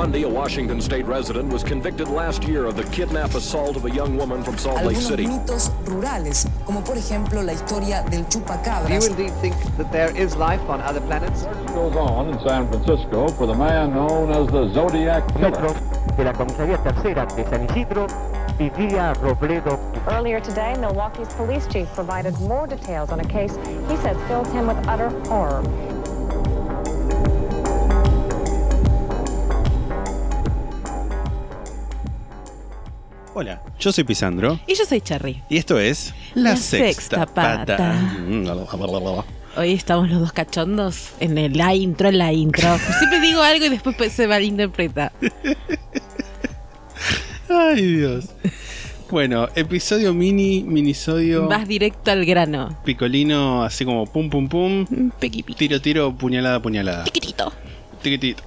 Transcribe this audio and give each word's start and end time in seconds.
Bundy, 0.00 0.22
a 0.22 0.28
Washington 0.30 0.80
state 0.80 1.04
resident, 1.04 1.52
was 1.52 1.62
convicted 1.62 2.08
last 2.08 2.42
year 2.44 2.64
of 2.64 2.74
the 2.74 2.84
kidnap 2.84 3.34
assault 3.34 3.76
of 3.76 3.84
a 3.84 3.90
young 3.90 4.16
woman 4.16 4.42
from 4.42 4.56
Salt 4.56 4.82
Lake 4.82 4.96
City. 4.96 5.26
mitos 5.26 5.70
rurales, 5.84 6.48
como 6.64 6.80
por 6.80 6.96
ejemplo 6.96 7.42
la 7.42 7.52
historia 7.52 8.02
del 8.08 8.24
Do 8.24 8.94
you 8.94 9.06
indeed 9.06 9.30
think 9.42 9.54
that 9.76 9.92
there 9.92 10.10
is 10.16 10.34
life 10.36 10.62
on 10.70 10.80
other 10.80 11.02
planets? 11.02 11.44
goes 11.74 11.94
on 11.96 12.30
in 12.30 12.40
San 12.48 12.66
Francisco 12.68 13.28
for 13.28 13.46
the 13.46 13.54
man 13.54 13.92
known 13.92 14.30
as 14.30 14.46
the 14.50 14.72
Zodiac 14.72 15.22
Killer. 15.34 15.74
De 16.16 16.24
la 16.24 16.32
comisaría 16.32 16.82
tercera 16.82 17.26
de 17.36 17.44
San 17.50 17.66
Isidro 17.68 18.06
vivía 18.58 19.12
Robledo. 19.20 19.78
Earlier 20.08 20.40
today, 20.40 20.76
Milwaukee's 20.80 21.28
police 21.34 21.66
chief 21.66 21.86
provided 21.94 22.32
more 22.40 22.66
details 22.66 23.10
on 23.12 23.20
a 23.20 23.28
case 23.28 23.54
he 23.86 23.96
says 23.98 24.16
fills 24.28 24.50
him 24.52 24.66
with 24.66 24.78
utter 24.88 25.10
horror. 25.28 25.62
Hola, 33.40 33.62
yo 33.78 33.90
soy 33.90 34.04
Pisandro 34.04 34.60
Y 34.66 34.74
yo 34.74 34.84
soy 34.84 35.00
Cherry. 35.00 35.42
y 35.48 35.56
esto 35.56 35.78
es 35.78 36.12
La, 36.34 36.50
La 36.50 36.56
Sexta, 36.58 36.86
Sexta 36.88 37.26
Pata. 37.26 37.74
Pata. 37.74 37.92
Mm, 38.18 38.46
Hoy 39.56 39.72
estamos 39.72 40.10
los 40.10 40.20
dos 40.20 40.32
cachondos 40.34 41.12
en 41.20 41.38
el 41.38 41.56
la 41.56 41.74
intro, 41.74 42.10
en 42.10 42.18
la 42.18 42.34
intro. 42.34 42.68
Siempre 42.98 43.18
digo 43.20 43.40
algo 43.40 43.64
y 43.64 43.70
después 43.70 44.12
se 44.12 44.28
malinterpreta. 44.28 45.12
Ay, 47.48 47.82
Dios. 47.96 48.26
Bueno, 49.10 49.48
episodio 49.54 50.12
mini, 50.12 50.62
minisodio. 50.62 51.48
Vas 51.48 51.66
directo 51.66 52.10
al 52.10 52.26
grano. 52.26 52.78
Picolino, 52.84 53.64
así 53.64 53.86
como 53.86 54.04
pum 54.04 54.28
pum 54.28 54.50
pum. 54.50 54.84
Pequi, 55.18 55.44
pequi. 55.44 55.54
Tiro, 55.54 55.80
tiro, 55.80 56.14
puñalada, 56.14 56.60
puñalada. 56.60 57.04
Chiquitito. 57.04 57.50
Tiquitito. 58.02 58.42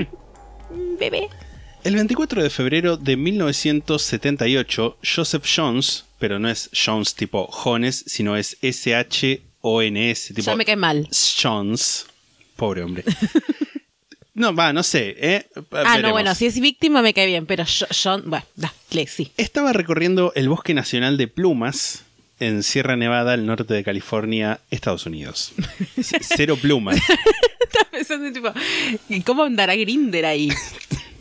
Bebé. 0.98 1.28
El 1.84 1.94
24 1.94 2.42
de 2.42 2.50
febrero 2.50 2.96
de 2.96 3.16
1978, 3.16 4.98
Joseph 5.02 5.44
Jones, 5.56 6.04
pero 6.18 6.38
no 6.38 6.48
es 6.50 6.68
Jones 6.74 7.14
tipo 7.14 7.46
Jones, 7.50 8.04
sino 8.06 8.36
es 8.36 8.58
S-H-O-N-S, 8.60 10.34
tipo 10.34 10.46
Ya 10.46 10.56
me 10.56 10.64
cae 10.64 10.76
mal. 10.76 11.08
Jones. 11.42 12.06
Pobre 12.56 12.82
hombre. 12.82 13.04
no, 14.34 14.54
va, 14.54 14.72
no 14.72 14.82
sé, 14.82 15.16
¿eh? 15.18 15.46
Ah, 15.56 15.62
Veremos. 15.70 16.02
no, 16.02 16.10
bueno, 16.10 16.34
si 16.34 16.46
es 16.46 16.58
víctima 16.60 17.00
me 17.00 17.14
cae 17.14 17.26
bien, 17.26 17.46
pero 17.46 17.64
yo- 17.64 17.86
bueno, 18.24 18.44
dale, 18.56 19.06
sí. 19.06 19.30
Estaba 19.36 19.72
recorriendo 19.72 20.32
el 20.34 20.48
Bosque 20.48 20.74
Nacional 20.74 21.16
de 21.16 21.28
Plumas 21.28 22.04
en 22.40 22.62
Sierra 22.64 22.96
Nevada, 22.96 23.32
al 23.32 23.46
norte 23.46 23.72
de 23.72 23.82
California, 23.84 24.60
Estados 24.70 25.06
Unidos. 25.06 25.52
C- 26.02 26.18
Cero 26.36 26.58
plumas. 26.60 26.96
Estaba 27.60 27.90
pensando, 27.90 28.32
tipo, 28.32 28.52
¿y 29.08 29.22
¿cómo 29.22 29.44
andará 29.44 29.74
Grinder 29.76 30.26
ahí? 30.26 30.50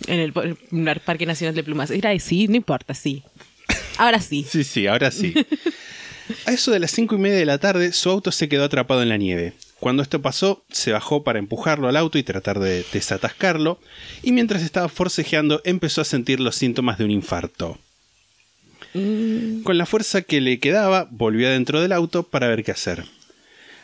En 0.08 0.20
el, 0.20 0.34
en 0.72 0.88
el 0.88 1.00
Parque 1.02 1.26
Nacional 1.26 1.54
de 1.54 1.64
Plumas. 1.64 1.92
Era 1.92 2.10
ahí, 2.12 2.20
sí, 2.20 2.48
no 2.48 2.56
importa, 2.56 2.94
sí. 2.94 3.24
Ahora 3.98 4.20
sí. 4.20 4.46
Sí, 4.50 4.64
sí, 4.64 4.88
ahora 4.88 5.12
sí. 5.12 5.34
A 6.46 6.52
eso 6.52 6.72
de 6.72 6.80
las 6.80 6.92
cinco 6.92 7.16
y 7.16 7.20
media 7.20 7.38
de 7.38 7.46
la 7.46 7.58
tarde, 7.58 7.94
su 7.94 8.10
auto 8.10 8.32
se 8.32 8.50
quedó 8.50 8.64
atrapado 8.66 9.02
en 9.02 9.10
la 9.10 9.18
nieve. 9.18 9.54
Cuando 9.80 10.02
esto 10.02 10.22
pasó, 10.22 10.64
se 10.70 10.92
bajó 10.92 11.24
para 11.24 11.40
empujarlo 11.40 11.88
al 11.88 11.98
auto 11.98 12.18
y 12.18 12.24
tratar 12.24 12.60
de 12.60 12.84
desatascarlo, 12.92 13.80
y 14.24 14.32
mientras 14.32 14.64
estaba 14.64 14.90
forcejeando 14.90 15.62
empezó 15.66 16.02
a 16.02 16.06
sentir 16.06 16.40
los 16.40 16.56
síntomas 16.56 16.98
de 16.98 17.06
un 17.06 17.12
infarto. 17.12 17.78
Con 18.94 19.78
la 19.78 19.86
fuerza 19.86 20.24
que 20.24 20.42
le 20.42 20.60
quedaba, 20.60 21.08
volvió 21.12 21.48
adentro 21.48 21.82
del 21.82 21.92
auto 21.92 22.24
para 22.24 22.48
ver 22.48 22.64
qué 22.64 22.72
hacer. 22.72 23.06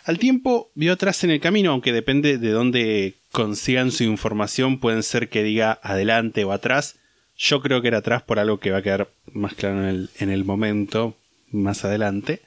Al 0.06 0.20
tiempo, 0.20 0.70
vio 0.76 0.94
atrás 0.94 1.24
en 1.24 1.32
el 1.32 1.40
camino, 1.40 1.72
aunque 1.72 1.94
depende 1.94 2.38
de 2.38 2.50
dónde 2.50 3.16
consigan 3.32 3.92
su 3.92 4.04
información, 4.04 4.80
pueden 4.80 5.02
ser 5.02 5.30
que 5.30 5.44
diga 5.44 5.80
adelante 5.82 6.44
o 6.44 6.52
atrás. 6.52 6.96
Yo 7.38 7.62
creo 7.62 7.82
que 7.82 7.88
era 7.88 8.00
atrás 8.00 8.22
por 8.22 8.38
algo 8.38 8.60
que 8.60 8.72
va 8.72 8.80
a 8.80 8.82
quedar 8.82 9.10
más 9.32 9.54
claro 9.54 9.80
en 9.80 9.86
el, 9.86 10.10
en 10.20 10.30
el 10.30 10.44
momento, 10.44 11.16
más 11.52 11.86
adelante. 11.86 12.42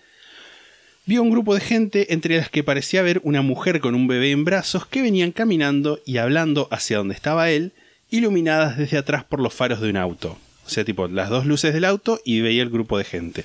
Vio 1.06 1.22
un 1.22 1.30
grupo 1.30 1.54
de 1.54 1.60
gente 1.60 2.12
entre 2.12 2.36
las 2.36 2.50
que 2.50 2.62
parecía 2.62 3.00
haber 3.00 3.20
una 3.24 3.40
mujer 3.40 3.80
con 3.80 3.94
un 3.94 4.06
bebé 4.06 4.32
en 4.32 4.44
brazos 4.44 4.86
que 4.86 5.02
venían 5.02 5.32
caminando 5.32 6.00
y 6.04 6.18
hablando 6.18 6.68
hacia 6.70 6.98
donde 6.98 7.14
estaba 7.14 7.50
él, 7.50 7.72
iluminadas 8.10 8.76
desde 8.76 8.98
atrás 8.98 9.24
por 9.24 9.40
los 9.40 9.54
faros 9.54 9.80
de 9.80 9.88
un 9.88 9.96
auto. 9.96 10.36
O 10.66 10.68
sea, 10.68 10.84
tipo, 10.84 11.08
las 11.08 11.30
dos 11.30 11.46
luces 11.46 11.72
del 11.72 11.84
auto 11.84 12.20
y 12.24 12.40
veía 12.40 12.62
el 12.62 12.70
grupo 12.70 12.98
de 12.98 13.04
gente. 13.04 13.44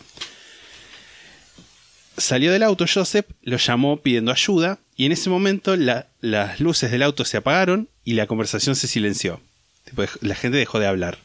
Salió 2.22 2.52
del 2.52 2.64
auto 2.64 2.86
Joseph, 2.92 3.26
lo 3.42 3.58
llamó 3.58 3.98
pidiendo 3.98 4.32
ayuda 4.32 4.80
y 4.96 5.06
en 5.06 5.12
ese 5.12 5.30
momento 5.30 5.76
la- 5.76 6.08
las 6.22 6.60
luces 6.60 6.92
del 6.92 7.02
auto 7.04 7.26
se 7.26 7.38
apagaron 7.38 7.90
y 8.04 8.14
la 8.14 8.28
conversación 8.28 8.76
se 8.76 8.88
silenció. 8.88 9.42
Tipo, 9.86 10.04
la 10.22 10.36
gente 10.36 10.58
dejó 10.58 10.80
de 10.80 10.88
hablar. 10.88 11.18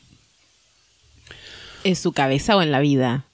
¿En 1.85 1.95
su 1.97 2.13
cabeza 2.13 2.57
o 2.57 2.63
en 2.63 2.73
la 2.73 2.81
vida? 2.81 3.27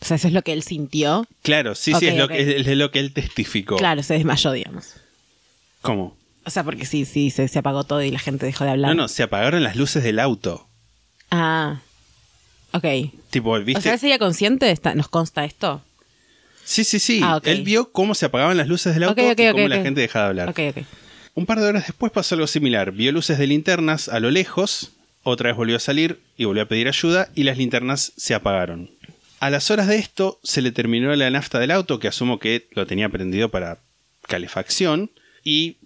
O 0.00 0.04
sea, 0.04 0.16
eso 0.16 0.28
es 0.28 0.34
lo 0.34 0.42
que 0.42 0.52
él 0.52 0.62
sintió. 0.62 1.26
Claro, 1.42 1.74
sí, 1.74 1.92
sí, 1.98 2.06
es 2.06 2.16
lo, 2.16 2.24
ok. 2.26 2.30
que, 2.30 2.60
es 2.60 2.66
lo 2.76 2.90
que 2.90 3.00
él 3.00 3.12
testificó. 3.12 3.76
Claro, 3.76 4.02
se 4.02 4.14
desmayó, 4.14 4.52
digamos. 4.52 4.94
¿Cómo? 5.82 6.16
O 6.46 6.50
sea, 6.50 6.62
porque 6.62 6.84
sí, 6.86 7.04
sí, 7.04 7.30
se, 7.30 7.48
se 7.48 7.58
apagó 7.58 7.84
todo 7.84 8.02
y 8.02 8.10
la 8.10 8.18
gente 8.18 8.46
dejó 8.46 8.64
de 8.64 8.70
hablar. 8.70 8.94
No, 8.94 9.02
no, 9.02 9.08
se 9.08 9.22
apagaron 9.22 9.62
las 9.62 9.76
luces 9.76 10.02
del 10.04 10.18
auto. 10.20 10.68
Ah. 11.30 11.80
Ok. 12.72 12.84
Tipo, 13.30 13.58
¿viste? 13.60 13.78
O 13.78 13.82
sea, 13.82 13.98
sería 13.98 14.18
consciente 14.18 14.66
de 14.66 14.72
esta, 14.72 14.94
¿Nos 14.94 15.08
consta 15.08 15.44
esto? 15.44 15.82
Sí, 16.64 16.84
sí, 16.84 16.98
sí. 16.98 17.20
Ah. 17.22 17.40
Él 17.44 17.62
vio 17.62 17.90
cómo 17.92 18.14
se 18.14 18.26
apagaban 18.26 18.56
las 18.56 18.68
luces 18.68 18.94
del 18.94 19.04
auto 19.04 19.20
y 19.20 19.34
cómo 19.52 19.68
la 19.68 19.82
gente 19.82 20.00
dejaba 20.00 20.32
de 20.32 20.42
hablar. 20.42 20.54
Un 21.34 21.46
par 21.46 21.60
de 21.60 21.66
horas 21.66 21.86
después 21.86 22.12
pasó 22.12 22.36
algo 22.36 22.46
similar. 22.46 22.92
Vio 22.92 23.10
luces 23.12 23.38
de 23.38 23.46
linternas 23.46 24.08
a 24.08 24.20
lo 24.20 24.30
lejos, 24.30 24.92
otra 25.22 25.48
vez 25.48 25.56
volvió 25.56 25.76
a 25.76 25.80
salir 25.80 26.20
y 26.36 26.44
volvió 26.44 26.62
a 26.62 26.68
pedir 26.68 26.86
ayuda 26.86 27.28
y 27.34 27.42
las 27.42 27.58
linternas 27.58 28.12
se 28.16 28.34
apagaron. 28.34 28.90
A 29.40 29.50
las 29.50 29.70
horas 29.70 29.88
de 29.88 29.96
esto 29.96 30.38
se 30.42 30.62
le 30.62 30.70
terminó 30.70 31.14
la 31.14 31.30
nafta 31.30 31.58
del 31.58 31.70
auto, 31.70 31.98
que 31.98 32.08
asumo 32.08 32.38
que 32.38 32.68
lo 32.70 32.86
tenía 32.86 33.08
prendido 33.08 33.50
para 33.50 33.78
calefacción, 34.26 35.10
y 35.42 35.76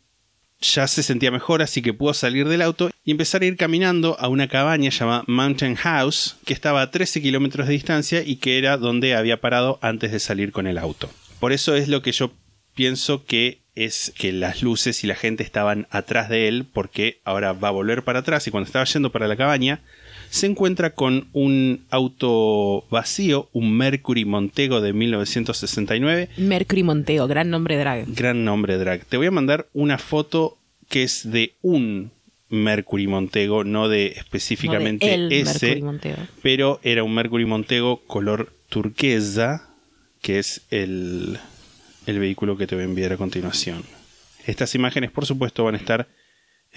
ya 0.60 0.86
se 0.88 1.02
sentía 1.02 1.30
mejor, 1.30 1.62
así 1.62 1.82
que 1.82 1.94
pudo 1.94 2.14
salir 2.14 2.48
del 2.48 2.62
auto 2.62 2.90
y 3.04 3.10
empezar 3.10 3.42
a 3.42 3.46
ir 3.46 3.56
caminando 3.56 4.16
a 4.18 4.28
una 4.28 4.48
cabaña 4.48 4.90
llamada 4.90 5.24
Mountain 5.26 5.76
House, 5.76 6.36
que 6.44 6.52
estaba 6.52 6.82
a 6.82 6.90
13 6.90 7.22
kilómetros 7.22 7.66
de 7.66 7.74
distancia 7.74 8.22
y 8.24 8.36
que 8.36 8.58
era 8.58 8.76
donde 8.76 9.14
había 9.14 9.40
parado 9.40 9.78
antes 9.82 10.12
de 10.12 10.20
salir 10.20 10.52
con 10.52 10.66
el 10.66 10.78
auto. 10.78 11.10
Por 11.40 11.52
eso 11.52 11.76
es 11.76 11.88
lo 11.88 12.02
que 12.02 12.12
yo 12.12 12.32
pienso 12.74 13.24
que 13.24 13.60
es 13.74 14.12
que 14.18 14.32
las 14.32 14.62
luces 14.62 15.04
y 15.04 15.06
la 15.06 15.14
gente 15.14 15.44
estaban 15.44 15.86
atrás 15.90 16.28
de 16.28 16.48
él, 16.48 16.66
porque 16.72 17.20
ahora 17.24 17.52
va 17.52 17.68
a 17.68 17.72
volver 17.72 18.02
para 18.02 18.20
atrás 18.20 18.46
y 18.46 18.50
cuando 18.50 18.66
estaba 18.66 18.84
yendo 18.84 19.12
para 19.12 19.28
la 19.28 19.36
cabaña, 19.36 19.82
se 20.30 20.46
encuentra 20.46 20.90
con 20.90 21.28
un 21.32 21.84
auto 21.90 22.84
vacío, 22.90 23.48
un 23.52 23.76
Mercury 23.76 24.24
Montego 24.24 24.80
de 24.80 24.92
1969, 24.92 26.28
Mercury 26.36 26.82
Montego, 26.82 27.26
gran 27.26 27.50
nombre 27.50 27.76
drag. 27.76 28.06
gran 28.14 28.44
nombre 28.44 28.76
drag. 28.78 29.04
Te 29.04 29.16
voy 29.16 29.26
a 29.26 29.30
mandar 29.30 29.66
una 29.72 29.98
foto 29.98 30.58
que 30.88 31.02
es 31.02 31.30
de 31.30 31.54
un 31.62 32.10
Mercury 32.50 33.06
Montego, 33.06 33.64
no 33.64 33.88
de 33.88 34.08
específicamente 34.16 35.16
No 35.18 35.28
de 35.28 35.40
ese, 35.40 35.66
Mercury 35.66 35.82
Montego. 35.82 36.16
pero 36.42 36.80
era 36.82 37.04
un 37.04 37.14
Mercury 37.14 37.44
Montego 37.44 38.02
color 38.06 38.52
turquesa, 38.68 39.68
que 40.22 40.38
es 40.38 40.62
el, 40.70 41.38
el 42.06 42.18
vehículo 42.18 42.56
que 42.56 42.66
te 42.66 42.74
voy 42.74 42.82
a 42.82 42.86
enviar 42.86 43.12
a 43.12 43.16
continuación. 43.16 43.82
Estas 44.46 44.74
imágenes, 44.74 45.10
por 45.10 45.26
supuesto, 45.26 45.64
van 45.64 45.74
a 45.74 45.78
estar 45.78 46.08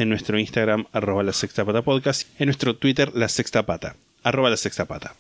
en 0.02 0.10
nuestro 0.10 0.38
Instagram, 0.40 0.86
arroba 0.92 1.24
la 1.24 1.34
sexta 1.34 1.64
pata 1.66 1.82
podcast, 1.82 2.28
en 2.40 2.48
nuestro 2.48 2.76
Twitter, 2.76 3.12
la 3.16 3.30
sexta 3.30 3.66
pata, 3.66 3.96
arroba 4.24 4.50
la 4.50 4.58
sexta 4.58 4.86
pata. 4.86 5.16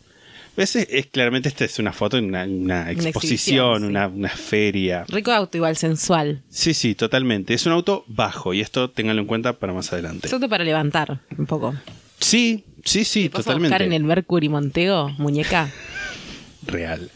¿Ves? 0.57 0.75
Es, 0.75 0.87
es- 0.91 1.05
claramente 1.07 1.47
esta 1.47 1.63
es 1.63 1.79
una 1.79 1.93
foto, 1.93 2.17
una, 2.17 2.43
una 2.43 2.91
exposición, 2.91 3.15
exhibición, 3.15 3.79
sí. 3.81 3.85
una, 3.87 4.07
una 4.07 4.29
feria. 4.29 5.05
Rico 5.07 5.31
auto, 5.31 5.55
igual 5.57 5.77
sensual. 5.77 6.41
Sí, 6.49 6.73
sí, 6.73 6.93
totalmente. 6.93 7.53
Es 7.53 7.65
un 7.65 7.71
auto 7.71 8.03
bajo 8.07 8.53
y 8.53 8.59
esto 8.59 8.89
ténganlo 8.89 9.21
en 9.21 9.27
cuenta 9.27 9.53
para 9.53 9.71
más 9.71 9.93
adelante. 9.93 10.27
Es 10.27 10.33
auto 10.33 10.49
para 10.49 10.65
levantar 10.65 11.19
un 11.37 11.45
poco. 11.45 11.73
Sí, 12.19 12.65
sí, 12.83 13.05
sí, 13.05 13.29
¿Te 13.29 13.37
vas 13.37 13.39
a 13.41 13.43
totalmente. 13.43 13.69
buscar 13.69 13.81
en 13.83 13.93
el 13.93 14.03
Mercury 14.03 14.49
Montego, 14.49 15.09
muñeca? 15.17 15.71
real. 16.67 17.09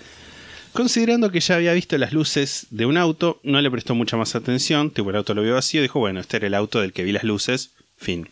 Considerando 0.76 1.32
que 1.32 1.40
ya 1.40 1.56
había 1.56 1.74
visto 1.74 1.98
las 1.98 2.12
luces 2.14 2.68
de 2.70 2.86
un 2.86 2.98
auto, 2.98 3.40
no 3.44 3.62
le 3.62 3.72
prestó 3.72 3.96
mucha 3.96 4.18
más 4.18 4.36
atención, 4.36 4.92
tipo 4.92 5.10
el 5.10 5.16
auto 5.16 5.34
lo 5.34 5.42
vio 5.42 5.54
vacío, 5.54 5.82
dijo, 5.82 6.00
bueno, 6.00 6.20
este 6.20 6.38
era 6.38 6.48
el 6.48 6.54
auto 6.54 6.82
del 6.82 6.92
que 6.94 7.04
vi 7.04 7.12
las 7.14 7.24
luces, 7.24 7.72
fin. 7.98 8.28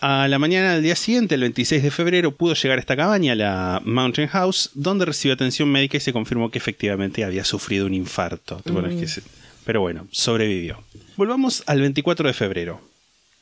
A 0.00 0.28
la 0.28 0.38
mañana 0.38 0.74
del 0.74 0.82
día 0.82 0.96
siguiente, 0.96 1.34
el 1.34 1.40
26 1.40 1.82
de 1.82 1.90
febrero, 1.90 2.32
pudo 2.32 2.52
llegar 2.54 2.76
a 2.78 2.80
esta 2.80 2.96
cabaña, 2.96 3.34
la 3.34 3.80
Mountain 3.84 4.28
House, 4.28 4.70
donde 4.74 5.06
recibió 5.06 5.32
atención 5.32 5.70
médica 5.72 5.96
y 5.96 6.00
se 6.00 6.12
confirmó 6.12 6.50
que 6.50 6.58
efectivamente 6.58 7.24
había 7.24 7.44
sufrido 7.44 7.86
un 7.86 7.94
infarto. 7.94 8.60
Es 8.90 9.00
que 9.00 9.06
se- 9.08 9.22
Pero 9.64 9.80
bueno, 9.80 10.06
sobrevivió. 10.10 10.84
Volvamos 11.16 11.62
al 11.66 11.80
24 11.80 12.28
de 12.28 12.34
febrero. 12.34 12.82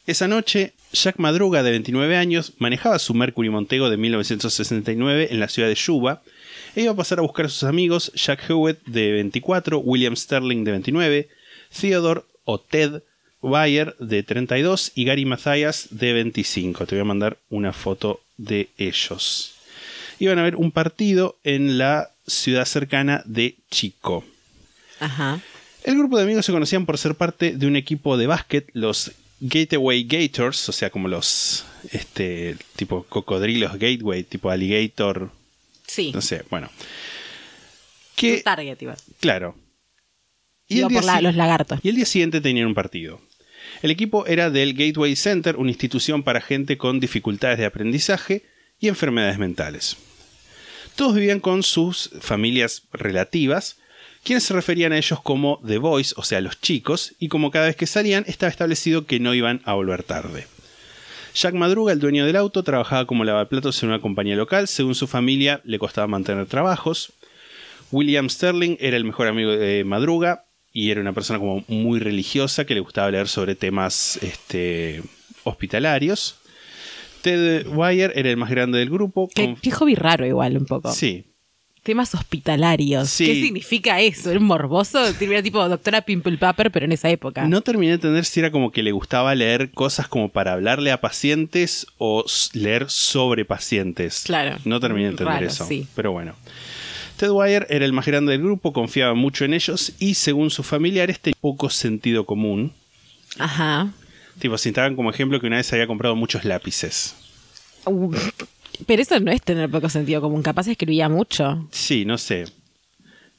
Esa 0.06 0.28
noche, 0.28 0.72
Jack 0.92 1.16
Madruga, 1.18 1.64
de 1.64 1.72
29 1.72 2.16
años, 2.16 2.52
manejaba 2.58 3.00
su 3.00 3.14
Mercury 3.14 3.50
Montego 3.50 3.90
de 3.90 3.96
1969 3.96 5.28
en 5.32 5.40
la 5.40 5.48
ciudad 5.48 5.68
de 5.68 5.74
Yuba 5.74 6.22
e 6.74 6.82
iba 6.82 6.92
a 6.92 6.96
pasar 6.96 7.18
a 7.18 7.22
buscar 7.22 7.46
a 7.46 7.48
sus 7.48 7.64
amigos 7.64 8.12
Jack 8.14 8.48
Hewitt, 8.48 8.84
de 8.86 9.12
24, 9.12 9.78
William 9.78 10.16
Sterling, 10.16 10.64
de 10.64 10.70
29, 10.72 11.28
Theodore 11.78 12.22
o 12.44 12.60
Ted, 12.60 13.02
Bayer, 13.40 13.96
de 13.98 14.22
32, 14.22 14.92
y 14.94 15.04
Gary 15.04 15.24
Mathias, 15.24 15.88
de 15.90 16.12
25. 16.12 16.86
Te 16.86 16.94
voy 16.94 17.02
a 17.02 17.04
mandar 17.04 17.38
una 17.50 17.72
foto 17.72 18.20
de 18.36 18.70
ellos. 18.78 19.54
Iban 20.18 20.38
a 20.38 20.42
ver 20.42 20.56
un 20.56 20.70
partido 20.70 21.36
en 21.42 21.78
la 21.78 22.10
ciudad 22.26 22.64
cercana 22.64 23.22
de 23.26 23.56
Chico. 23.70 24.24
Ajá. 25.00 25.40
El 25.82 25.98
grupo 25.98 26.16
de 26.16 26.22
amigos 26.22 26.46
se 26.46 26.52
conocían 26.52 26.86
por 26.86 26.96
ser 26.96 27.16
parte 27.16 27.56
de 27.56 27.66
un 27.66 27.74
equipo 27.74 28.16
de 28.16 28.28
básquet, 28.28 28.70
los 28.72 29.12
Gateway 29.40 30.04
Gators, 30.04 30.68
o 30.68 30.72
sea, 30.72 30.90
como 30.90 31.08
los 31.08 31.64
este 31.90 32.56
tipo 32.76 33.04
cocodrilos 33.08 33.72
Gateway, 33.72 34.22
tipo 34.22 34.50
alligator, 34.50 35.32
Sí. 35.92 36.10
no 36.12 36.20
sé, 36.22 36.42
bueno. 36.50 36.70
Tu 38.16 38.40
target, 38.42 38.80
iba. 38.80 38.96
claro. 39.20 39.56
Y 40.68 40.78
Iba 40.78 40.86
el, 40.86 40.88
día 40.90 41.00
por 41.00 41.06
la- 41.06 41.20
los 41.20 41.34
lagartos. 41.36 41.80
y 41.82 41.88
el 41.88 41.96
día 41.96 42.06
siguiente 42.06 42.40
tenían 42.40 42.66
un 42.68 42.74
partido. 42.74 43.20
El 43.82 43.90
equipo 43.90 44.26
era 44.26 44.48
del 44.50 44.74
Gateway 44.74 45.16
Center, 45.16 45.56
una 45.56 45.70
institución 45.70 46.22
para 46.22 46.40
gente 46.40 46.78
con 46.78 47.00
dificultades 47.00 47.58
de 47.58 47.66
aprendizaje 47.66 48.44
y 48.78 48.88
enfermedades 48.88 49.38
mentales. 49.38 49.96
Todos 50.96 51.14
vivían 51.14 51.40
con 51.40 51.62
sus 51.62 52.10
familias 52.20 52.82
relativas, 52.92 53.76
quienes 54.24 54.44
se 54.44 54.54
referían 54.54 54.92
a 54.92 54.98
ellos 54.98 55.20
como 55.22 55.60
The 55.66 55.78
Boys, 55.78 56.14
o 56.16 56.22
sea, 56.22 56.40
los 56.40 56.60
chicos, 56.60 57.14
y 57.18 57.28
como 57.28 57.50
cada 57.50 57.66
vez 57.66 57.76
que 57.76 57.86
salían 57.86 58.24
estaba 58.28 58.50
establecido 58.50 59.06
que 59.06 59.18
no 59.20 59.34
iban 59.34 59.60
a 59.64 59.74
volver 59.74 60.02
tarde. 60.04 60.46
Jack 61.34 61.54
Madruga, 61.54 61.92
el 61.92 61.98
dueño 62.00 62.26
del 62.26 62.36
auto, 62.36 62.62
trabajaba 62.62 63.06
como 63.06 63.24
lavaplatos 63.24 63.82
en 63.82 63.88
una 63.88 64.00
compañía 64.00 64.36
local. 64.36 64.68
Según 64.68 64.94
su 64.94 65.06
familia, 65.06 65.60
le 65.64 65.78
costaba 65.78 66.06
mantener 66.06 66.46
trabajos. 66.46 67.12
William 67.90 68.28
Sterling 68.28 68.76
era 68.80 68.96
el 68.96 69.04
mejor 69.04 69.28
amigo 69.28 69.50
de 69.50 69.84
Madruga 69.84 70.44
y 70.72 70.90
era 70.90 71.00
una 71.00 71.12
persona 71.12 71.38
como 71.38 71.64
muy 71.68 72.00
religiosa 72.00 72.64
que 72.64 72.74
le 72.74 72.80
gustaba 72.80 73.10
leer 73.10 73.28
sobre 73.28 73.54
temas 73.54 74.18
este, 74.22 75.02
hospitalarios. 75.44 76.36
Ted 77.22 77.66
Wire 77.68 78.12
era 78.14 78.30
el 78.30 78.36
más 78.36 78.50
grande 78.50 78.78
del 78.78 78.90
grupo. 78.90 79.28
Qué, 79.34 79.44
con- 79.46 79.56
qué 79.56 79.70
hobby 79.70 79.94
raro 79.94 80.26
igual 80.26 80.56
un 80.56 80.66
poco. 80.66 80.92
Sí, 80.92 81.24
Temas 81.82 82.14
hospitalarios. 82.14 83.10
Sí. 83.10 83.26
¿Qué 83.26 83.34
significa 83.34 84.00
eso? 84.00 84.30
¿Es 84.30 84.40
morboso? 84.40 85.04
Era 85.20 85.42
tipo 85.42 85.68
doctora 85.68 86.02
Pimple 86.02 86.38
Popper, 86.38 86.70
pero 86.70 86.86
en 86.86 86.92
esa 86.92 87.10
época. 87.10 87.46
No 87.48 87.60
terminé 87.60 87.88
de 87.88 87.94
entender 87.94 88.24
si 88.24 88.38
era 88.38 88.52
como 88.52 88.70
que 88.70 88.84
le 88.84 88.92
gustaba 88.92 89.34
leer 89.34 89.72
cosas 89.72 90.06
como 90.06 90.28
para 90.28 90.52
hablarle 90.52 90.92
a 90.92 91.00
pacientes 91.00 91.86
o 91.98 92.24
leer 92.52 92.88
sobre 92.88 93.44
pacientes. 93.44 94.22
Claro. 94.24 94.58
No 94.64 94.78
terminé 94.78 95.06
de 95.06 95.10
entender 95.10 95.34
Raro, 95.34 95.46
eso. 95.46 95.66
sí. 95.66 95.88
Pero 95.96 96.12
bueno. 96.12 96.34
Ted 97.16 97.30
Wire 97.30 97.66
era 97.68 97.84
el 97.84 97.92
más 97.92 98.06
grande 98.06 98.32
del 98.32 98.42
grupo, 98.42 98.72
confiaba 98.72 99.14
mucho 99.14 99.44
en 99.44 99.54
ellos 99.54 99.92
y 99.98 100.14
según 100.14 100.50
sus 100.50 100.66
familiares 100.66 101.18
tenía 101.18 101.36
poco 101.40 101.68
sentido 101.68 102.26
común. 102.26 102.72
Ajá. 103.38 103.92
Tipo, 104.38 104.56
citaban 104.56 104.94
como 104.94 105.10
ejemplo 105.10 105.40
que 105.40 105.46
una 105.48 105.56
vez 105.56 105.72
había 105.72 105.86
comprado 105.86 106.14
muchos 106.16 106.44
lápices. 106.44 107.16
Pero 108.86 109.02
eso 109.02 109.18
no 109.20 109.30
es 109.30 109.42
tener 109.42 109.70
poco 109.70 109.88
sentido 109.88 110.20
común. 110.20 110.42
Capaz 110.42 110.68
escribía 110.68 111.08
mucho. 111.08 111.68
Sí, 111.70 112.04
no 112.04 112.18
sé. 112.18 112.46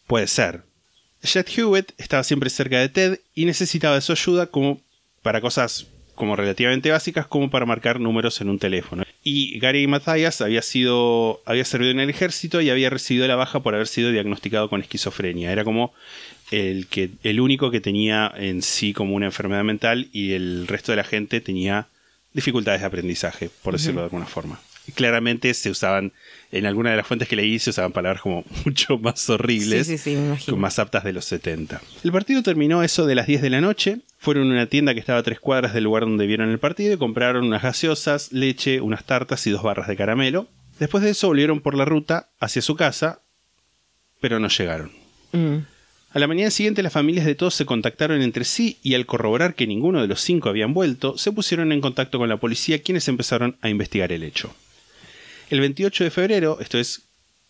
Puede 0.08 0.28
ser. 0.28 0.64
Jet 1.24 1.50
Hewitt 1.58 1.92
estaba 1.98 2.24
siempre 2.24 2.50
cerca 2.50 2.80
de 2.80 2.90
Ted 2.90 3.20
y 3.34 3.46
necesitaba 3.46 3.96
de 3.96 4.02
su 4.02 4.12
ayuda 4.12 4.48
como 4.48 4.82
para 5.22 5.42
cosas 5.42 5.88
como 6.16 6.36
relativamente 6.36 6.92
básicas 6.92 7.26
como 7.26 7.50
para 7.50 7.66
marcar 7.66 8.00
números 8.00 8.40
en 8.42 8.50
un 8.50 8.60
teléfono. 8.60 9.04
Y 9.24 9.58
Gary 9.60 9.88
Mathias 9.88 10.42
había 10.42 10.62
sido 10.62 11.42
había 11.46 11.66
servido 11.66 11.92
en 11.92 12.00
el 12.00 12.10
ejército 12.10 12.62
y 12.62 12.70
había 12.70 12.90
recibido 12.90 13.28
la 13.28 13.36
baja 13.36 13.62
por 13.62 13.74
haber 13.74 13.88
sido 13.88 14.12
diagnosticado 14.12 14.70
con 14.70 14.82
esquizofrenia. 14.82 15.52
Era 15.52 15.64
como 15.64 15.94
el 16.52 16.88
que 16.88 17.10
el 17.24 17.40
único 17.40 17.72
que 17.72 17.82
tenía 17.82 18.32
en 18.36 18.62
sí 18.62 18.94
como 18.94 19.16
una 19.16 19.26
enfermedad 19.26 19.64
mental 19.64 20.10
y 20.12 20.34
el 20.34 20.68
resto 20.68 20.92
de 20.92 20.98
la 20.98 21.04
gente 21.04 21.42
tenía 21.42 21.88
dificultades 22.34 22.82
de 22.82 22.88
aprendizaje, 22.88 23.50
por 23.64 23.74
decirlo 23.74 24.02
de 24.02 24.06
alguna 24.06 24.26
forma. 24.26 24.60
Claramente 24.96 25.54
se 25.54 25.70
usaban, 25.70 26.12
en 26.52 26.66
alguna 26.66 26.92
de 26.92 26.98
las 26.98 27.08
fuentes 27.08 27.28
que 27.28 27.36
leí, 27.36 27.58
se 27.60 27.70
usaban 27.70 27.92
palabras 27.94 28.22
como 28.22 28.44
mucho 28.66 28.98
más 28.98 29.30
horribles, 29.30 29.88
Sí, 29.88 29.98
sí, 29.98 30.12
sí, 30.12 30.16
me 30.18 30.28
imagino. 30.28 30.58
más 30.58 30.78
aptas 30.80 31.04
de 31.04 31.14
los 31.14 31.26
70. 31.26 31.82
El 32.04 32.12
partido 32.12 32.44
terminó 32.44 32.84
eso 32.84 33.06
de 33.06 33.16
las 33.16 33.28
10 33.28 33.42
de 33.42 33.50
la 33.50 33.62
noche. 33.62 34.00
Fueron 34.18 34.50
a 34.50 34.54
una 34.54 34.66
tienda 34.68 34.94
que 34.94 35.00
estaba 35.00 35.20
a 35.20 35.24
tres 35.24 35.40
cuadras 35.40 35.74
del 35.74 35.84
lugar 35.86 36.04
donde 36.04 36.28
vieron 36.28 36.50
el 36.50 36.60
partido 36.60 36.94
y 36.94 36.98
compraron 36.98 37.46
unas 37.46 37.62
gaseosas, 37.64 38.32
leche, 38.32 38.82
unas 38.82 39.06
tartas 39.06 39.46
y 39.48 39.52
dos 39.52 39.64
barras 39.64 39.88
de 39.88 39.96
caramelo. 39.96 40.48
Después 40.80 41.04
de 41.04 41.12
eso 41.12 41.28
volvieron 41.28 41.62
por 41.62 41.76
la 41.76 41.86
ruta 41.86 42.30
hacia 42.40 42.62
su 42.62 42.76
casa, 42.76 43.22
pero 44.20 44.40
no 44.40 44.48
llegaron. 44.48 44.92
Mm. 45.34 45.58
A 46.12 46.20
la 46.20 46.28
mañana 46.28 46.52
siguiente 46.52 46.84
las 46.84 46.94
familias 46.94 47.26
de 47.26 47.36
todos 47.36 47.56
se 47.56 47.66
contactaron 47.66 48.22
entre 48.22 48.46
sí 48.46 48.78
y 48.84 48.94
al 48.94 49.06
corroborar 49.08 49.56
que 49.56 49.66
ninguno 49.66 50.02
de 50.02 50.08
los 50.08 50.22
cinco 50.22 50.48
habían 50.50 50.74
vuelto, 50.74 51.18
se 51.18 51.32
pusieron 51.32 51.72
en 51.72 51.82
contacto 51.82 52.20
con 52.20 52.30
la 52.30 52.38
policía 52.38 52.82
quienes 52.84 53.08
empezaron 53.08 53.58
a 53.62 53.70
investigar 53.70 54.12
el 54.12 54.22
hecho. 54.24 54.54
El 55.50 55.60
28 55.60 56.04
de 56.04 56.12
febrero, 56.12 56.58
esto 56.60 56.78
es 56.78 57.04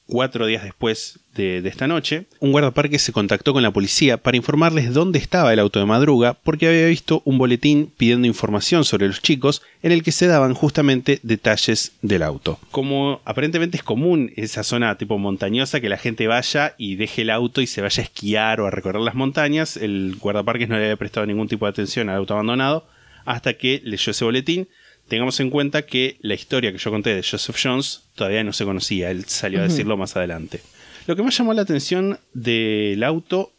cuatro 0.05 0.45
días 0.45 0.63
después 0.63 1.19
de, 1.35 1.57
esta 1.67 1.87
noche, 1.87 2.25
un 2.39 2.51
guardaparque 2.51 2.99
se 2.99 3.13
contactó 3.13 3.53
con 3.53 3.63
la 3.63 3.71
policía 3.71 4.17
para 4.17 4.37
informarles 4.37 4.93
dónde 4.93 5.17
estaba 5.17 5.53
el 5.53 5.59
auto 5.59 5.79
de 5.79 5.85
madruga 5.85 6.33
porque 6.33 6.67
había 6.67 6.85
visto 6.87 7.21
un 7.25 7.37
boletín 7.37 7.91
pidiendo 7.97 8.27
información 8.27 8.83
sobre 8.83 9.07
los 9.07 9.21
chicos 9.21 9.61
en 9.81 9.91
el 9.91 10.03
que 10.03 10.11
se 10.11 10.27
daban 10.27 10.53
justamente 10.53 11.19
detalles 11.23 11.93
del 12.01 12.21
auto. 12.21 12.59
Como 12.71 13.21
aparentemente 13.25 13.77
es 13.77 13.83
común 13.83 14.31
esa 14.35 14.63
zona 14.63 14.97
tipo 14.97 15.17
montañosa 15.17 15.81
que 15.81 15.89
la 15.89 15.97
gente 15.97 16.27
vaya 16.27 16.75
y 16.77 16.95
deje 16.95 17.23
el 17.23 17.29
auto 17.29 17.61
y 17.61 17.67
se 17.67 17.81
vaya 17.81 18.01
a 18.01 18.05
esquiar 18.05 18.61
o 18.61 18.67
a 18.67 18.71
recorrer 18.71 19.01
las 19.01 19.15
montañas, 19.15 19.77
el 19.77 20.17
guardaparques 20.19 20.69
no 20.69 20.77
le 20.77 20.83
había 20.83 20.97
prestado 20.97 21.25
ningún 21.25 21.47
tipo 21.47 21.65
de 21.65 21.71
atención 21.71 22.09
al 22.09 22.17
auto 22.17 22.33
abandonado 22.33 22.85
hasta 23.25 23.53
que 23.53 23.81
leyó 23.83 24.11
ese 24.11 24.25
boletín. 24.25 24.67
Tengamos 25.07 25.39
en 25.39 25.49
cuenta 25.49 25.85
que 25.85 26.17
la 26.21 26.33
historia 26.33 26.71
que 26.71 26.77
yo 26.77 26.89
conté 26.91 27.13
de 27.15 27.23
Joseph 27.23 27.57
Jones 27.61 28.03
todavía 28.15 28.43
no 28.43 28.53
se 28.53 28.65
conocía, 28.65 29.11
él 29.11 29.25
salió 29.25 29.59
a 29.59 29.63
decirlo 29.63 29.97
más 29.97 30.15
adelante. 30.15 30.61
Lo 31.07 31.15
que 31.15 31.23
más 31.23 31.37
llamó 31.37 31.53
la 31.53 31.61
atención 31.63 32.19
del 32.33 33.03
auto 33.03 33.51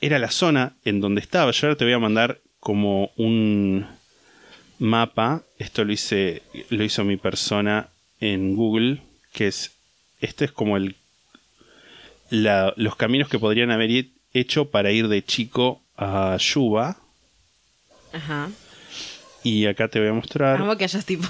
era 0.00 0.18
la 0.18 0.30
zona 0.30 0.72
en 0.84 1.00
donde 1.00 1.20
estaba. 1.20 1.50
Yo 1.52 1.66
ahora 1.66 1.76
te 1.76 1.84
voy 1.84 1.92
a 1.94 1.98
mandar 1.98 2.40
como 2.58 3.10
un 3.16 3.86
mapa. 4.78 5.42
Esto 5.58 5.84
lo 5.84 5.92
hice, 5.92 6.42
lo 6.70 6.82
hizo 6.82 7.04
mi 7.04 7.16
persona 7.16 7.88
en 8.20 8.56
Google, 8.56 9.02
que 9.32 9.48
es 9.48 9.72
este 10.20 10.44
es 10.46 10.52
como 10.52 10.76
el 10.76 10.96
la- 12.30 12.72
los 12.76 12.96
caminos 12.96 13.28
que 13.28 13.38
podrían 13.38 13.70
haber 13.70 14.06
hecho 14.32 14.70
para 14.70 14.90
ir 14.92 15.08
de 15.08 15.22
Chico 15.22 15.82
a 15.96 16.36
Yuba. 16.38 16.96
Ajá. 18.12 18.50
Y 19.44 19.66
acá 19.66 19.88
te 19.88 19.98
voy 19.98 20.08
a 20.08 20.12
mostrar. 20.12 20.60
Amo 20.60 20.76
que 20.76 20.84
hayas 20.84 21.04
tipo. 21.04 21.26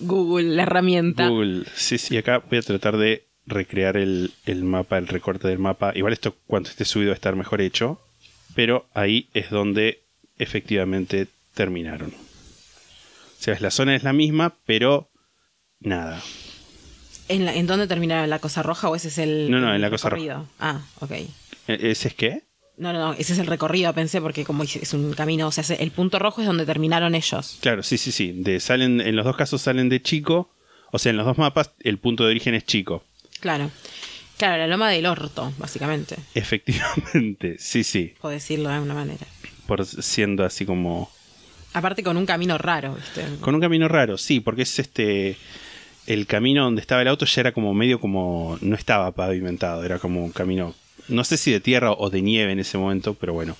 Google, 0.00 0.54
la 0.54 0.62
herramienta. 0.64 1.28
Google. 1.28 1.64
Sí, 1.74 1.98
sí, 1.98 2.16
acá 2.16 2.38
voy 2.48 2.58
a 2.58 2.62
tratar 2.62 2.96
de 2.96 3.26
recrear 3.46 3.96
el, 3.96 4.32
el 4.46 4.64
mapa, 4.64 4.98
el 4.98 5.06
recorte 5.08 5.48
del 5.48 5.58
mapa. 5.58 5.92
Igual 5.94 6.12
esto 6.12 6.36
cuando 6.46 6.68
esté 6.70 6.84
subido 6.84 7.10
va 7.10 7.14
a 7.14 7.16
estar 7.16 7.36
mejor 7.36 7.60
hecho. 7.60 8.00
Pero 8.54 8.86
ahí 8.94 9.28
es 9.34 9.50
donde 9.50 10.02
efectivamente 10.38 11.26
terminaron. 11.54 12.10
O 12.10 13.42
sea, 13.42 13.56
la 13.60 13.70
zona 13.70 13.94
es 13.96 14.02
la 14.04 14.12
misma, 14.12 14.54
pero 14.66 15.10
nada. 15.80 16.22
¿En, 17.28 17.44
la- 17.44 17.54
¿En 17.54 17.66
dónde 17.66 17.86
terminaba 17.86 18.26
la 18.26 18.38
cosa 18.38 18.62
roja 18.62 18.88
o 18.88 18.96
ese 18.96 19.08
es 19.08 19.18
el. 19.18 19.50
No, 19.50 19.60
no, 19.60 19.74
en 19.74 19.80
la 19.80 19.90
cosa 19.90 20.08
recorrido? 20.10 20.46
Ah, 20.60 20.82
ok. 21.00 21.10
¿E- 21.12 21.28
¿Ese 21.66 22.08
es 22.08 22.14
qué? 22.14 22.42
No, 22.76 22.92
no, 22.92 22.98
no, 22.98 23.12
ese 23.12 23.32
es 23.34 23.38
el 23.38 23.46
recorrido, 23.46 23.92
pensé, 23.92 24.20
porque 24.20 24.44
como 24.44 24.64
es 24.64 24.92
un 24.94 25.12
camino, 25.12 25.46
o 25.46 25.52
sea, 25.52 25.64
el 25.76 25.90
punto 25.92 26.18
rojo 26.18 26.40
es 26.40 26.46
donde 26.46 26.66
terminaron 26.66 27.14
ellos. 27.14 27.58
Claro, 27.60 27.82
sí, 27.82 27.98
sí, 27.98 28.10
sí. 28.10 28.32
De, 28.32 28.58
salen, 28.60 29.00
en 29.00 29.14
los 29.14 29.24
dos 29.24 29.36
casos 29.36 29.62
salen 29.62 29.88
de 29.88 30.02
Chico. 30.02 30.50
O 30.90 30.98
sea, 30.98 31.10
en 31.10 31.16
los 31.16 31.26
dos 31.26 31.38
mapas 31.38 31.72
el 31.80 31.98
punto 31.98 32.24
de 32.24 32.30
origen 32.30 32.54
es 32.54 32.64
Chico. 32.64 33.04
Claro. 33.40 33.70
Claro, 34.38 34.56
la 34.58 34.66
loma 34.66 34.90
del 34.90 35.06
orto, 35.06 35.52
básicamente, 35.58 36.16
Efectivamente, 36.34 37.56
sí, 37.60 37.84
sí. 37.84 38.14
por 38.20 38.32
decirlo 38.32 38.68
de 38.68 38.74
alguna 38.74 38.94
manera. 38.94 39.26
Por 39.66 39.86
siendo 39.86 40.44
así 40.44 40.66
como 40.66 41.08
Aparte 41.74 42.04
con 42.04 42.16
un 42.16 42.24
camino 42.24 42.56
raro, 42.56 42.94
¿viste? 42.94 43.24
Con 43.40 43.56
un 43.56 43.60
camino 43.60 43.88
raro, 43.88 44.16
sí, 44.16 44.40
porque 44.40 44.62
es 44.62 44.78
este. 44.78 45.36
El 46.06 46.26
camino 46.26 46.64
donde 46.64 46.80
estaba 46.80 47.02
el 47.02 47.08
auto 47.08 47.24
ya 47.26 47.40
era 47.40 47.52
como 47.52 47.74
medio 47.74 47.98
como. 47.98 48.56
No 48.60 48.76
estaba 48.76 49.10
pavimentado, 49.10 49.84
era 49.84 49.98
como 49.98 50.24
un 50.24 50.30
camino. 50.30 50.74
No 51.08 51.24
sé 51.24 51.36
si 51.36 51.50
de 51.50 51.60
tierra 51.60 51.92
o 51.92 52.10
de 52.10 52.22
nieve 52.22 52.52
en 52.52 52.60
ese 52.60 52.78
momento, 52.78 53.14
pero 53.14 53.32
bueno. 53.34 53.56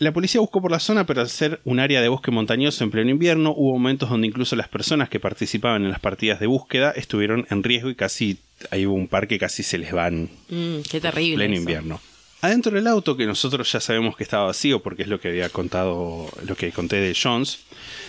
La 0.00 0.12
policía 0.12 0.40
buscó 0.40 0.60
por 0.60 0.72
la 0.72 0.80
zona, 0.80 1.06
pero 1.06 1.20
al 1.20 1.28
ser 1.28 1.60
un 1.64 1.78
área 1.78 2.00
de 2.02 2.08
bosque 2.08 2.32
montañoso 2.32 2.82
en 2.82 2.90
pleno 2.90 3.10
invierno, 3.10 3.54
hubo 3.56 3.72
momentos 3.74 4.10
donde 4.10 4.26
incluso 4.26 4.56
las 4.56 4.68
personas 4.68 5.08
que 5.08 5.20
participaban 5.20 5.84
en 5.84 5.90
las 5.90 6.00
partidas 6.00 6.40
de 6.40 6.46
búsqueda 6.48 6.90
estuvieron 6.90 7.46
en 7.50 7.62
riesgo 7.62 7.90
y 7.90 7.94
casi. 7.94 8.38
Ahí 8.70 8.86
hubo 8.86 8.94
un 8.94 9.06
par 9.08 9.28
que 9.28 9.38
casi 9.38 9.62
se 9.62 9.78
les 9.78 9.92
van 9.92 10.30
Mm, 10.48 10.80
qué 10.90 11.00
terrible. 11.00 11.36
pleno 11.36 11.52
eso. 11.54 11.60
invierno. 11.60 12.00
Adentro 12.40 12.72
del 12.72 12.86
auto, 12.88 13.16
que 13.16 13.24
nosotros 13.24 13.70
ya 13.72 13.80
sabemos 13.80 14.16
que 14.16 14.24
estaba 14.24 14.46
vacío 14.46 14.82
porque 14.82 15.02
es 15.02 15.08
lo 15.08 15.18
que 15.20 15.28
había 15.28 15.48
contado, 15.48 16.28
lo 16.44 16.56
que 16.56 16.72
conté 16.72 16.96
de 16.96 17.16
Jones, 17.20 17.60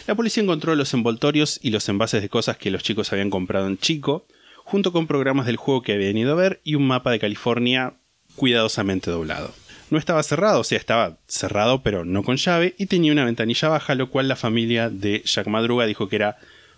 la 0.08 0.16
policía 0.16 0.44
encontró 0.44 0.76
los 0.76 0.94
envoltorios 0.94 1.60
y 1.62 1.70
los 1.70 1.88
envases 1.88 2.22
de 2.22 2.30
cosas 2.30 2.58
que 2.58 2.70
los 2.72 2.84
chicos 2.84 3.14
habían 3.14 3.30
comprado 3.30 3.68
en 3.68 3.78
Chico, 3.78 4.26
junto 4.66 4.92
con 4.92 5.08
programas 5.08 5.46
del 5.46 5.56
juego 5.56 5.84
que 5.84 5.94
habían 5.94 6.18
ido 6.18 6.34
a 6.34 6.36
ver 6.36 6.60
y 6.66 6.76
un 6.76 6.86
mapa 6.88 7.12
de 7.12 7.20
California 7.20 7.94
cuidadosamente 8.36 9.12
doblado. 9.12 9.54
No 9.90 9.98
estaba 9.98 10.24
cerrado, 10.24 10.62
o 10.62 10.64
sea, 10.64 10.78
estaba 10.78 11.18
cerrado 11.28 11.82
pero 11.84 12.06
no 12.06 12.24
con 12.24 12.38
llave 12.38 12.74
y 12.78 12.88
tenía 12.88 13.12
una 13.12 13.26
ventanilla 13.26 13.70
baja, 13.70 13.96
lo 13.96 14.10
cual 14.10 14.28
la 14.28 14.36
familia 14.36 14.90
de 14.90 15.22
Jack 15.26 15.48
Madruga 15.48 15.86
dijo 15.86 16.10
que 16.10 16.16
era 16.16 16.38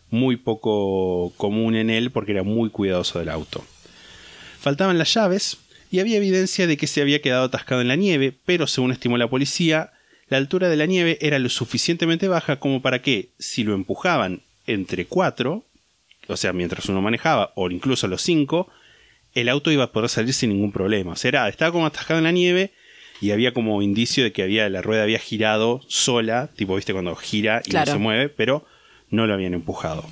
muy 0.10 0.36
poco 0.36 1.34
común 1.38 1.76
en 1.76 1.90
él 1.90 2.12
porque 2.12 2.32
era 2.32 2.44
muy 2.44 2.70
cuidadoso 2.70 3.20
del 3.20 3.30
auto. 3.30 3.66
Faltaban 4.60 4.98
las 4.98 5.14
llaves 5.14 5.58
y 5.92 6.00
había 6.00 6.18
evidencia 6.18 6.68
de 6.68 6.78
que 6.78 6.88
se 6.88 7.02
había 7.02 7.22
quedado 7.22 7.46
atascado 7.46 7.82
en 7.82 7.88
la 7.88 7.96
nieve, 7.96 8.34
pero 8.46 8.68
según 8.68 8.92
estimó 8.92 9.18
la 9.18 9.30
policía, 9.30 9.92
la 10.30 10.38
altura 10.38 10.68
de 10.68 10.76
la 10.76 10.86
nieve 10.86 11.18
era 11.22 11.40
lo 11.40 11.50
suficientemente 11.50 12.28
baja 12.28 12.60
como 12.60 12.82
para 12.82 13.02
que, 13.02 13.30
si 13.40 13.64
lo 13.64 13.74
empujaban 13.74 14.42
entre 14.66 15.06
cuatro, 15.06 15.64
o 16.28 16.36
sea, 16.36 16.52
mientras 16.52 16.90
uno 16.90 17.02
manejaba, 17.02 17.52
o 17.56 17.70
incluso 17.70 18.08
los 18.08 18.22
cinco, 18.22 18.68
el 19.40 19.50
auto 19.50 19.72
iba 19.72 19.84
a 19.86 19.92
poder 19.92 20.10
salir 20.10 20.34
sin 20.34 20.50
ningún 20.50 20.72
problema. 20.72 21.14
O 21.14 21.16
sea, 21.16 21.30
era- 21.30 21.50
estaba 21.50 21.72
como 21.72 21.86
atascado 21.86 22.18
en 22.20 22.24
la 22.26 22.32
nieve 22.32 22.72
y 23.22 23.32
había 23.32 23.54
como 23.54 23.82
indicio 23.82 24.24
de 24.24 24.32
que 24.32 24.44
había, 24.44 24.70
la 24.70 24.82
rueda 24.82 25.04
había 25.04 25.20
girado 25.20 25.82
sola, 25.88 26.50
tipo, 26.56 26.76
viste, 26.76 26.94
cuando 26.94 27.16
gira 27.16 27.62
y 27.66 27.70
Claro. 27.72 27.92
no 27.92 27.98
se 27.98 28.00
mueve, 28.04 28.30
pero 28.30 28.66
no 29.10 29.26
lo 29.28 29.34
habían 29.34 29.54
empujado. 29.54 30.06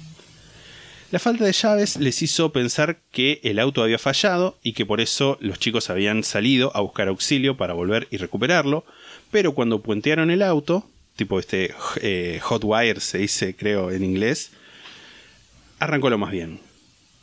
La 1.11 1.19
falta 1.19 1.45
de 1.45 1.53
llaves 1.53 1.97
les 1.97 2.21
hizo 2.23 2.51
pensar 2.51 2.99
que 3.11 3.39
el 3.43 3.59
auto 3.59 3.83
había 3.83 3.99
fallado 3.99 4.57
y 4.63 4.73
que 4.73 4.85
por 4.85 4.99
eso 5.01 5.37
los 5.39 5.59
chicos 5.59 5.89
habían 5.89 6.23
salido 6.23 6.75
a 6.75 6.81
buscar 6.81 7.07
auxilio 7.07 7.55
para 7.57 7.73
volver 7.73 8.07
y 8.09 8.17
recuperarlo, 8.17 8.85
pero 9.31 9.53
cuando 9.53 9.81
puentearon 9.81 10.31
el 10.31 10.41
auto, 10.41 10.89
tipo 11.15 11.39
este 11.39 11.73
eh, 12.01 12.39
hot 12.41 12.63
wire 12.65 12.99
se 12.99 13.19
dice 13.19 13.55
creo 13.55 13.91
en 13.91 14.03
inglés, 14.03 14.51
arrancó 15.79 16.09
lo 16.09 16.17
más 16.17 16.31
bien. 16.31 16.59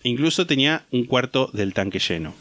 Incluso 0.05 0.47
tenía 0.47 0.85
un 0.91 1.05
cuarto 1.05 1.51
del 1.53 1.75
tanque 1.75 1.99
lleno. 1.99 2.35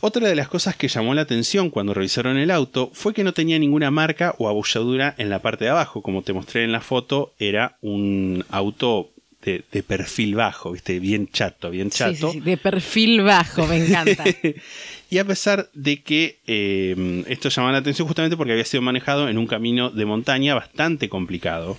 Otra 0.00 0.28
de 0.28 0.34
las 0.34 0.48
cosas 0.48 0.74
que 0.74 0.88
llamó 0.88 1.14
la 1.14 1.22
atención 1.22 1.70
cuando 1.70 1.94
revisaron 1.94 2.36
el 2.36 2.50
auto 2.50 2.90
fue 2.92 3.14
que 3.14 3.22
no 3.22 3.32
tenía 3.32 3.58
ninguna 3.60 3.90
marca 3.92 4.34
o 4.38 4.48
abolladura 4.48 5.14
en 5.16 5.30
la 5.30 5.38
parte 5.40 5.64
de 5.64 5.70
abajo. 5.70 6.02
Como 6.02 6.22
te 6.22 6.32
mostré 6.32 6.64
en 6.64 6.72
la 6.72 6.80
foto, 6.80 7.32
era 7.38 7.76
un 7.82 8.44
auto 8.50 9.10
de, 9.42 9.62
de 9.70 9.82
perfil 9.84 10.34
bajo, 10.34 10.72
¿viste? 10.72 10.98
Bien 10.98 11.28
chato, 11.28 11.70
bien 11.70 11.92
Sí, 11.92 11.98
chato. 11.98 12.32
sí, 12.32 12.38
sí, 12.38 12.40
de 12.40 12.56
perfil 12.56 13.22
bajo, 13.22 13.64
me 13.68 13.76
encanta. 13.76 14.24
y 15.10 15.18
a 15.18 15.24
pesar 15.24 15.70
de 15.72 16.02
que 16.02 16.38
eh, 16.48 17.24
esto 17.28 17.48
llamaba 17.48 17.72
la 17.72 17.78
atención 17.78 18.06
justamente 18.08 18.36
porque 18.36 18.52
había 18.52 18.64
sido 18.64 18.82
manejado 18.82 19.28
en 19.28 19.38
un 19.38 19.46
camino 19.46 19.90
de 19.90 20.04
montaña 20.04 20.54
bastante 20.56 21.08
complicado, 21.08 21.78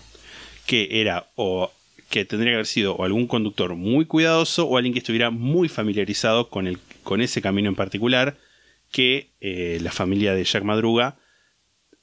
que 0.66 0.88
era 1.02 1.28
o 1.36 1.72
que 2.14 2.26
tendría 2.26 2.52
que 2.52 2.58
haber 2.58 2.68
sido 2.68 2.94
o 2.94 3.06
algún 3.06 3.26
conductor 3.26 3.74
muy 3.74 4.06
cuidadoso 4.06 4.68
o 4.68 4.78
alguien 4.78 4.94
que 4.94 5.00
estuviera 5.00 5.32
muy 5.32 5.68
familiarizado 5.68 6.48
con, 6.48 6.68
el, 6.68 6.78
con 7.02 7.22
ese 7.22 7.42
camino 7.42 7.70
en 7.70 7.76
particular, 7.76 8.38
que 8.92 9.32
eh, 9.42 9.80
la 9.82 9.92
familia 9.92 10.36
de 10.36 10.44
Jack 10.44 10.64
Madruga 10.64 11.16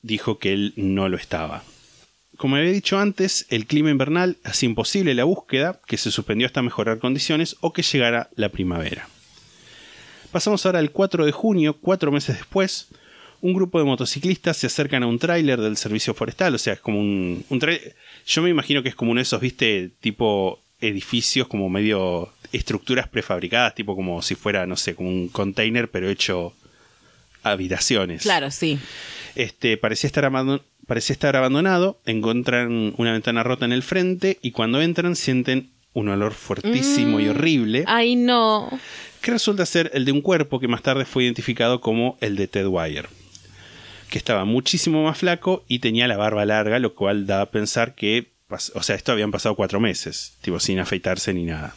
dijo 0.03 0.41
que 0.41 0.53
él 0.53 0.73
no 0.75 1.09
lo 1.09 1.17
estaba. 1.17 1.63
Como 2.37 2.57
había 2.57 2.73
dicho 2.73 2.99
antes, 2.99 3.47
el 3.51 3.67
clima 3.67 3.91
invernal 3.91 4.39
hacía 4.43 4.69
imposible 4.69 5.15
la 5.15 5.23
búsqueda, 5.23 5.81
que 5.87 5.97
se 5.97 6.11
suspendió 6.11 6.49
hasta 6.49 6.61
mejorar 6.61 6.99
condiciones 6.99 7.57
o 7.61 7.73
que 7.73 7.83
llegara 7.83 8.31
la 8.35 8.49
primavera. 8.49 9.09
Pasamos 10.33 10.67
ahora 10.67 10.81
al 10.81 10.91
4 10.91 11.25
de 11.25 11.31
junio, 11.31 11.77
cuatro 11.81 12.11
meses 12.11 12.37
después. 12.37 12.89
Un 13.43 13.55
grupo 13.55 13.79
de 13.79 13.85
motociclistas 13.85 14.57
se 14.57 14.67
acercan 14.67 15.05
a 15.05 15.07
un 15.07 15.21
tráiler 15.21 15.61
del 15.61 15.77
servicio 15.77 16.15
forestal, 16.15 16.53
o 16.57 16.59
sea, 16.59 16.73
es 16.73 16.81
como 16.81 16.99
un, 16.99 17.45
un 17.49 17.61
Yo 18.33 18.43
me 18.43 18.51
imagino 18.51 18.83
que 18.85 18.89
es 18.91 18.95
como 18.95 19.11
uno 19.11 19.19
de 19.19 19.23
esos, 19.25 19.41
viste, 19.41 19.91
tipo 20.01 20.61
edificios, 20.81 21.49
como 21.49 21.69
medio 21.69 22.33
estructuras 22.53 23.09
prefabricadas, 23.09 23.75
tipo 23.75 23.97
como 23.97 24.23
si 24.23 24.37
fuera, 24.37 24.67
no 24.67 24.77
sé, 24.77 24.95
como 24.95 25.09
un 25.09 25.29
container, 25.29 25.91
pero 25.91 26.09
hecho 26.09 26.53
habitaciones. 27.43 28.23
claro, 28.23 28.51
sí. 28.51 28.79
Este, 29.35 29.77
parecía 29.77 30.07
estar, 30.09 30.25
abandon- 30.25 30.63
parecía 30.87 31.13
estar 31.15 31.35
abandonado, 31.37 31.99
encuentran 32.07 32.95
una 32.99 33.13
ventana 33.13 33.43
rota 33.43 33.65
en 33.65 33.73
el 33.73 33.83
frente 33.83 34.39
y 34.43 34.51
cuando 34.53 34.81
entran 34.81 35.17
sienten 35.17 35.71
un 35.93 36.09
olor 36.09 36.33
fuertísimo 36.35 37.19
y 37.19 37.27
horrible 37.29 37.83
Ay, 37.89 38.15
no. 38.15 38.71
que 39.23 39.33
resulta 39.33 39.67
ser 39.67 39.91
el 39.95 40.05
de 40.05 40.13
un 40.13 40.21
cuerpo 40.21 40.61
que 40.61 40.69
más 40.69 40.83
tarde 40.83 41.05
fue 41.05 41.25
identificado 41.25 41.81
como 41.81 42.17
el 42.21 42.37
de 42.37 42.47
Ted 42.47 42.67
Wire, 42.67 43.09
que 44.11 44.19
estaba 44.19 44.45
muchísimo 44.45 45.05
más 45.05 45.19
flaco 45.19 45.65
y 45.69 45.79
tenía 45.79 46.09
la 46.09 46.17
barba 46.17 46.45
larga, 46.45 46.79
lo 46.79 46.95
cual 46.95 47.27
da 47.27 47.41
a 47.41 47.51
pensar 47.51 47.95
que, 47.95 48.33
o 48.75 48.83
sea, 48.83 48.97
esto 48.97 49.13
habían 49.13 49.31
pasado 49.31 49.55
cuatro 49.55 49.81
meses, 49.81 50.35
tipo 50.43 50.61
sin 50.61 50.81
afeitarse 50.81 51.33
ni 51.33 51.45
nada. 51.45 51.75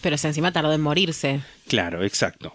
Pero 0.00 0.16
si 0.16 0.26
encima 0.26 0.52
tardó 0.52 0.72
en 0.72 0.80
morirse. 0.80 1.40
Claro, 1.66 2.04
exacto. 2.04 2.54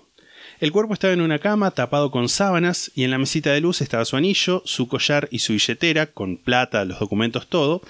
El 0.59 0.71
cuerpo 0.71 0.93
estaba 0.93 1.13
en 1.13 1.21
una 1.21 1.39
cama 1.39 1.71
tapado 1.71 2.11
con 2.11 2.27
sábanas 2.27 2.91
y 2.93 3.03
en 3.03 3.11
la 3.11 3.17
mesita 3.17 3.51
de 3.51 3.61
luz 3.61 3.81
estaba 3.81 4.05
su 4.05 4.17
anillo, 4.17 4.61
su 4.65 4.87
collar 4.87 5.27
y 5.31 5.39
su 5.39 5.53
billetera 5.53 6.07
con 6.07 6.37
plata, 6.37 6.83
los 6.85 6.99
documentos, 6.99 7.47
todo, 7.47 7.81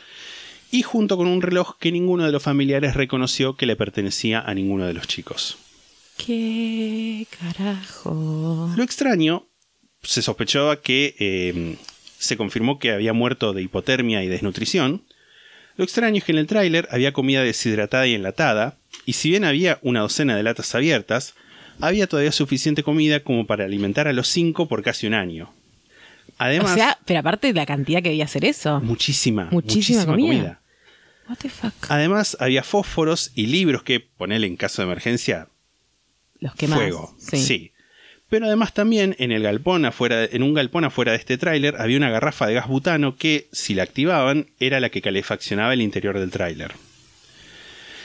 y 0.71 0.83
junto 0.83 1.17
con 1.17 1.27
un 1.27 1.41
reloj 1.41 1.77
que 1.79 1.91
ninguno 1.91 2.25
de 2.25 2.31
los 2.31 2.43
familiares 2.43 2.95
reconoció 2.95 3.55
que 3.55 3.65
le 3.65 3.75
pertenecía 3.75 4.39
a 4.39 4.53
ninguno 4.53 4.85
de 4.85 4.93
los 4.93 5.07
chicos. 5.07 5.57
¿Qué 6.17 7.25
carajo? 7.39 8.71
Lo 8.75 8.83
extraño, 8.83 9.48
se 10.03 10.21
sospechaba 10.21 10.81
que 10.81 11.15
eh, 11.19 11.77
se 12.17 12.37
confirmó 12.37 12.79
que 12.79 12.91
había 12.91 13.13
muerto 13.13 13.53
de 13.53 13.61
hipotermia 13.61 14.23
y 14.23 14.27
desnutrición. 14.27 15.03
Lo 15.77 15.83
extraño 15.83 16.17
es 16.17 16.23
que 16.23 16.31
en 16.33 16.37
el 16.37 16.47
tráiler 16.47 16.87
había 16.91 17.13
comida 17.13 17.43
deshidratada 17.43 18.05
y 18.07 18.13
enlatada, 18.13 18.77
y 19.05 19.13
si 19.13 19.29
bien 19.29 19.45
había 19.45 19.79
una 19.81 20.01
docena 20.01 20.35
de 20.35 20.43
latas 20.43 20.75
abiertas, 20.75 21.35
había 21.79 22.07
todavía 22.07 22.31
suficiente 22.31 22.83
comida 22.83 23.21
como 23.21 23.47
para 23.47 23.65
alimentar 23.65 24.07
a 24.07 24.13
los 24.13 24.27
cinco 24.27 24.67
por 24.67 24.83
casi 24.83 25.07
un 25.07 25.13
año. 25.13 25.53
Además, 26.37 26.71
o 26.71 26.75
sea, 26.75 26.99
pero 27.05 27.19
aparte 27.19 27.47
de 27.47 27.53
la 27.53 27.65
cantidad 27.65 28.01
que 28.01 28.09
debía 28.09 28.25
hacer 28.25 28.45
eso. 28.45 28.79
muchísima, 28.81 29.49
muchísima 29.51 30.05
muchísima, 30.05 30.05
comida. 30.05 30.27
comida. 30.27 30.61
What 31.29 31.37
the 31.37 31.49
fuck. 31.49 31.73
Además, 31.89 32.37
había 32.39 32.63
fósforos 32.63 33.31
y 33.35 33.47
libros 33.47 33.83
que, 33.83 33.99
ponele 33.99 34.47
en 34.47 34.57
caso 34.57 34.81
de 34.81 34.87
emergencia, 34.87 35.47
Los 36.39 36.53
fuego. 36.55 37.15
Sí. 37.19 37.37
Sí. 37.37 37.71
Pero 38.29 38.45
además 38.45 38.73
también 38.73 39.15
en 39.17 39.31
el 39.31 39.41
galpón 39.41 39.85
afuera, 39.85 40.23
en 40.23 40.43
un 40.43 40.53
galpón 40.53 40.85
afuera 40.85 41.13
de 41.13 41.17
este 41.17 41.37
tráiler 41.37 41.75
había 41.79 41.97
una 41.97 42.11
garrafa 42.11 42.45
de 42.45 42.53
gas 42.53 42.67
butano 42.67 43.15
que, 43.15 43.47
si 43.51 43.73
la 43.73 43.83
activaban, 43.83 44.47
era 44.59 44.79
la 44.79 44.89
que 44.89 45.01
calefaccionaba 45.01 45.73
el 45.73 45.81
interior 45.81 46.19
del 46.19 46.29
tráiler. 46.29 46.73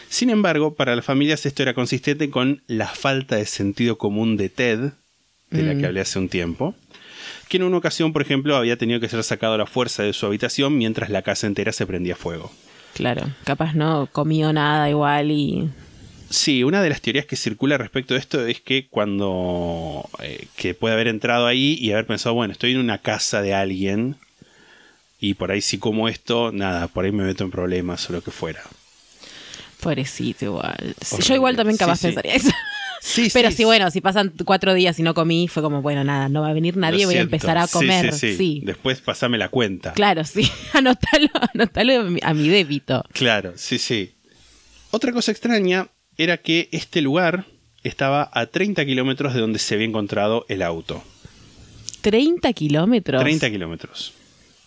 Sin 0.09 0.31
embargo, 0.31 0.75
para 0.75 0.97
las 0.97 1.05
familias 1.05 1.45
esto 1.45 1.63
era 1.63 1.75
consistente 1.75 2.31
con 2.31 2.63
la 2.67 2.87
falta 2.87 3.37
de 3.37 3.47
sentido 3.47 3.99
común 3.99 4.37
de 4.37 4.49
Ted, 4.49 4.93
de 5.51 5.63
la 5.63 5.77
que 5.77 5.87
hablé 5.87 6.01
hace 6.01 6.19
un 6.19 6.29
tiempo, 6.29 6.75
que 7.49 7.59
en 7.59 7.65
una 7.65 7.77
ocasión, 7.77 8.13
por 8.13 8.23
ejemplo, 8.23 8.57
había 8.57 8.77
tenido 8.77 9.01
que 9.01 9.09
ser 9.09 9.23
sacado 9.23 9.55
a 9.55 9.59
la 9.59 9.67
fuerza 9.67 10.03
de 10.03 10.13
su 10.13 10.27
habitación 10.27 10.79
mientras 10.79 11.11
la 11.11 11.23
casa 11.23 11.47
entera 11.47 11.73
se 11.73 11.87
prendía 11.87 12.17
fuego. 12.17 12.51
Claro. 12.95 13.23
Capaz 13.45 13.75
no 13.75 14.09
comió 14.11 14.53
nada 14.53 14.89
igual 14.89 15.31
y. 15.31 15.69
Sí, 16.31 16.65
una 16.65 16.83
de 16.83 16.89
las 16.89 17.01
teorías 17.01 17.27
que 17.27 17.37
circula 17.37 17.79
respecto 17.79 18.15
de 18.15 18.21
esto 18.21 18.47
es 18.47 18.61
que 18.61 18.87
cuando 18.89 20.09
eh, 20.21 20.47
que 20.57 20.75
puede 20.75 20.95
haber 20.95 21.09
entrado 21.09 21.47
ahí 21.47 21.77
y 21.81 21.93
haber 21.93 22.07
pensado, 22.07 22.35
bueno, 22.35 22.53
estoy 22.53 22.73
en 22.73 22.79
una 22.79 22.99
casa 22.99 23.41
de 23.43 23.55
alguien 23.55 24.17
y 25.21 25.35
por 25.35 25.51
ahí 25.53 25.61
si 25.61 25.79
como 25.79 26.09
esto, 26.09 26.51
nada, 26.53 26.89
por 26.89 27.05
ahí 27.05 27.13
me 27.13 27.25
meto 27.25 27.45
en 27.45 27.51
problemas 27.51 28.09
o 28.11 28.13
lo 28.13 28.23
que 28.23 28.31
fuera. 28.31 28.63
Pobrecito 29.81 30.47
igual. 30.47 30.95
Sí, 31.03 31.23
yo 31.23 31.35
igual 31.35 31.57
también 31.57 31.77
capaz 31.77 31.97
sí. 31.97 32.07
pensaría 32.09 32.35
eso. 32.35 32.51
Sí, 33.03 33.29
Pero 33.33 33.51
sí, 33.51 33.65
bueno, 33.65 33.91
si 33.91 34.01
pasan 34.01 34.33
cuatro 34.45 34.73
días 34.73 34.99
y 34.99 35.03
no 35.03 35.13
comí, 35.15 35.47
fue 35.47 35.63
como, 35.63 35.83
bueno, 35.83 36.05
nada, 36.05 36.29
no 36.31 36.41
va 36.41 36.49
a 36.49 36.53
venir 36.55 36.77
nadie, 36.77 37.03
lo 37.03 37.09
voy 37.09 37.17
a 37.17 37.21
empezar 37.21 37.59
a 37.59 37.69
comer. 37.69 38.13
Sí, 38.15 38.63
Después 38.65 39.01
pasame 39.01 39.37
la 39.37 39.51
cuenta. 39.51 39.93
Claro, 39.93 40.25
sí. 40.25 40.51
Anotalo, 40.73 41.29
anotalo 41.53 42.01
a 42.01 42.05
mi- 42.05 42.21
a 42.23 42.33
mi 42.35 42.49
débito. 42.49 43.05
Claro, 43.13 43.53
sí, 43.57 43.79
sí. 43.79 44.15
Otra 44.91 45.13
cosa 45.13 45.33
extraña 45.33 45.89
era 46.19 46.39
que 46.39 46.69
este 46.73 47.01
lugar 47.01 47.47
estaba 47.83 48.31
a 48.33 48.47
30 48.47 48.85
kilómetros 48.87 49.35
de 49.35 49.41
donde 49.41 49.59
se 49.59 49.75
había 49.75 49.87
encontrado 49.87 50.47
el 50.49 50.63
auto. 50.63 51.03
30 52.01 52.53
kilómetros. 52.53 53.23
30 53.23 53.51
kilómetros. 53.51 54.13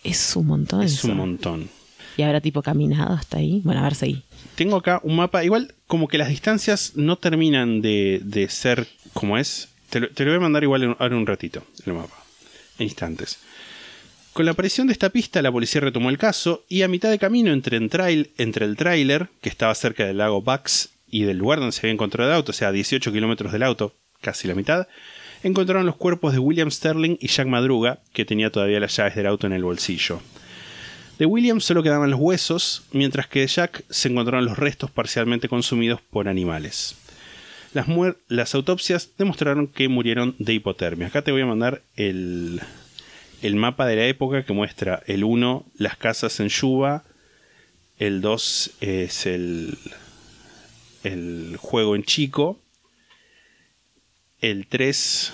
Es 0.04 0.34
un 0.36 0.46
montón. 0.46 0.82
Es 0.82 0.94
eso. 0.94 1.08
un 1.08 1.16
montón. 1.16 1.68
Y 2.16 2.22
habrá 2.22 2.40
tipo 2.40 2.62
caminado 2.62 3.14
hasta 3.14 3.38
ahí. 3.38 3.60
Bueno, 3.64 3.80
a 3.80 3.84
ver, 3.84 3.94
seguí. 3.94 4.22
Tengo 4.56 4.76
acá 4.76 5.00
un 5.04 5.16
mapa. 5.16 5.44
Igual, 5.44 5.74
como 5.86 6.08
que 6.08 6.18
las 6.18 6.28
distancias 6.28 6.92
no 6.96 7.16
terminan 7.16 7.80
de, 7.80 8.20
de 8.24 8.48
ser 8.48 8.88
como 9.12 9.38
es. 9.38 9.68
Te 9.90 10.00
lo, 10.00 10.08
te 10.10 10.24
lo 10.24 10.30
voy 10.32 10.38
a 10.38 10.40
mandar 10.40 10.62
igual 10.64 10.96
ahora 10.98 11.16
un 11.16 11.26
ratito, 11.26 11.62
el 11.86 11.92
mapa. 11.94 12.16
En 12.78 12.84
instantes. 12.84 13.38
Con 14.32 14.44
la 14.44 14.52
aparición 14.52 14.86
de 14.88 14.92
esta 14.92 15.10
pista, 15.10 15.42
la 15.42 15.50
policía 15.50 15.80
retomó 15.80 16.10
el 16.10 16.18
caso 16.18 16.64
y 16.68 16.82
a 16.82 16.88
mitad 16.88 17.10
de 17.10 17.18
camino 17.18 17.52
entre, 17.52 17.76
en 17.76 17.88
trail- 17.88 18.30
entre 18.36 18.66
el 18.66 18.76
tráiler, 18.76 19.28
que 19.40 19.48
estaba 19.48 19.74
cerca 19.74 20.04
del 20.06 20.18
lago 20.18 20.42
Bucks, 20.42 20.90
y 21.10 21.24
del 21.24 21.38
lugar 21.38 21.58
donde 21.58 21.72
se 21.72 21.80
había 21.80 21.92
encontrado 21.92 22.30
el 22.30 22.36
auto, 22.36 22.50
o 22.50 22.54
sea, 22.54 22.68
a 22.68 22.72
18 22.72 23.12
kilómetros 23.12 23.52
del 23.52 23.62
auto, 23.62 23.94
casi 24.20 24.48
la 24.48 24.54
mitad, 24.54 24.88
encontraron 25.42 25.86
los 25.86 25.96
cuerpos 25.96 26.32
de 26.32 26.38
William 26.38 26.70
Sterling 26.70 27.16
y 27.20 27.28
Jack 27.28 27.46
Madruga, 27.46 28.00
que 28.12 28.24
tenía 28.24 28.50
todavía 28.50 28.80
las 28.80 28.96
llaves 28.96 29.14
del 29.14 29.26
auto 29.26 29.46
en 29.46 29.52
el 29.52 29.64
bolsillo. 29.64 30.20
De 31.18 31.26
William 31.26 31.60
solo 31.60 31.82
quedaban 31.82 32.10
los 32.10 32.20
huesos, 32.20 32.84
mientras 32.92 33.26
que 33.26 33.40
de 33.40 33.48
Jack 33.48 33.84
se 33.90 34.08
encontraron 34.08 34.44
los 34.44 34.56
restos 34.56 34.90
parcialmente 34.90 35.48
consumidos 35.48 36.00
por 36.00 36.28
animales. 36.28 36.96
Las, 37.74 37.86
las 38.28 38.54
autopsias 38.54 39.10
demostraron 39.18 39.66
que 39.66 39.88
murieron 39.88 40.34
de 40.38 40.54
hipotermia. 40.54 41.08
Acá 41.08 41.22
te 41.22 41.32
voy 41.32 41.42
a 41.42 41.46
mandar 41.46 41.82
el, 41.96 42.60
el 43.42 43.56
mapa 43.56 43.86
de 43.86 43.96
la 43.96 44.06
época 44.06 44.44
que 44.44 44.52
muestra 44.52 45.02
el 45.06 45.24
1, 45.24 45.66
las 45.76 45.96
casas 45.96 46.38
en 46.40 46.48
Yuba, 46.48 47.04
el 47.98 48.20
2 48.20 48.70
es 48.80 49.26
el, 49.26 49.76
el 51.12 51.56
juego 51.58 51.96
en 51.96 52.04
Chico, 52.04 52.58
el 54.40 54.66
3 54.66 55.32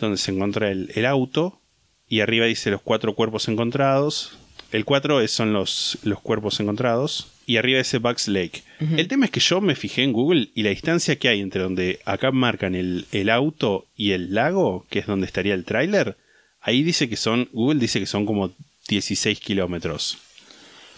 donde 0.00 0.16
se 0.18 0.30
encuentra 0.30 0.70
el, 0.70 0.90
el 0.94 1.06
auto 1.06 1.60
y 2.08 2.20
arriba 2.20 2.46
dice 2.46 2.70
los 2.70 2.82
cuatro 2.82 3.14
cuerpos 3.14 3.48
encontrados. 3.48 4.38
El 4.70 4.84
4 4.84 5.20
es- 5.22 5.30
son 5.32 5.52
los, 5.52 5.98
los 6.02 6.20
cuerpos 6.20 6.60
encontrados 6.60 7.28
y 7.46 7.56
arriba 7.56 7.78
dice 7.78 7.98
Bugs 7.98 8.28
Lake. 8.28 8.62
El 8.80 9.08
tema 9.08 9.24
es 9.24 9.30
que 9.30 9.40
yo 9.40 9.60
me 9.60 9.74
fijé 9.74 10.02
en 10.02 10.12
Google 10.12 10.48
y 10.54 10.62
la 10.62 10.70
distancia 10.70 11.16
que 11.18 11.28
hay 11.28 11.40
entre 11.40 11.62
donde 11.62 12.00
acá 12.04 12.30
marcan 12.30 12.74
el, 12.74 13.06
el 13.12 13.30
auto 13.30 13.86
y 13.96 14.12
el 14.12 14.34
lago, 14.34 14.86
que 14.90 14.98
es 14.98 15.06
donde 15.06 15.26
estaría 15.26 15.54
el 15.54 15.64
tráiler, 15.64 16.16
ahí 16.60 16.82
dice 16.82 17.08
que 17.08 17.16
son, 17.16 17.48
Google 17.52 17.80
dice 17.80 17.98
que 17.98 18.06
son 18.06 18.26
como 18.26 18.52
16 18.88 19.40
kilómetros. 19.40 20.18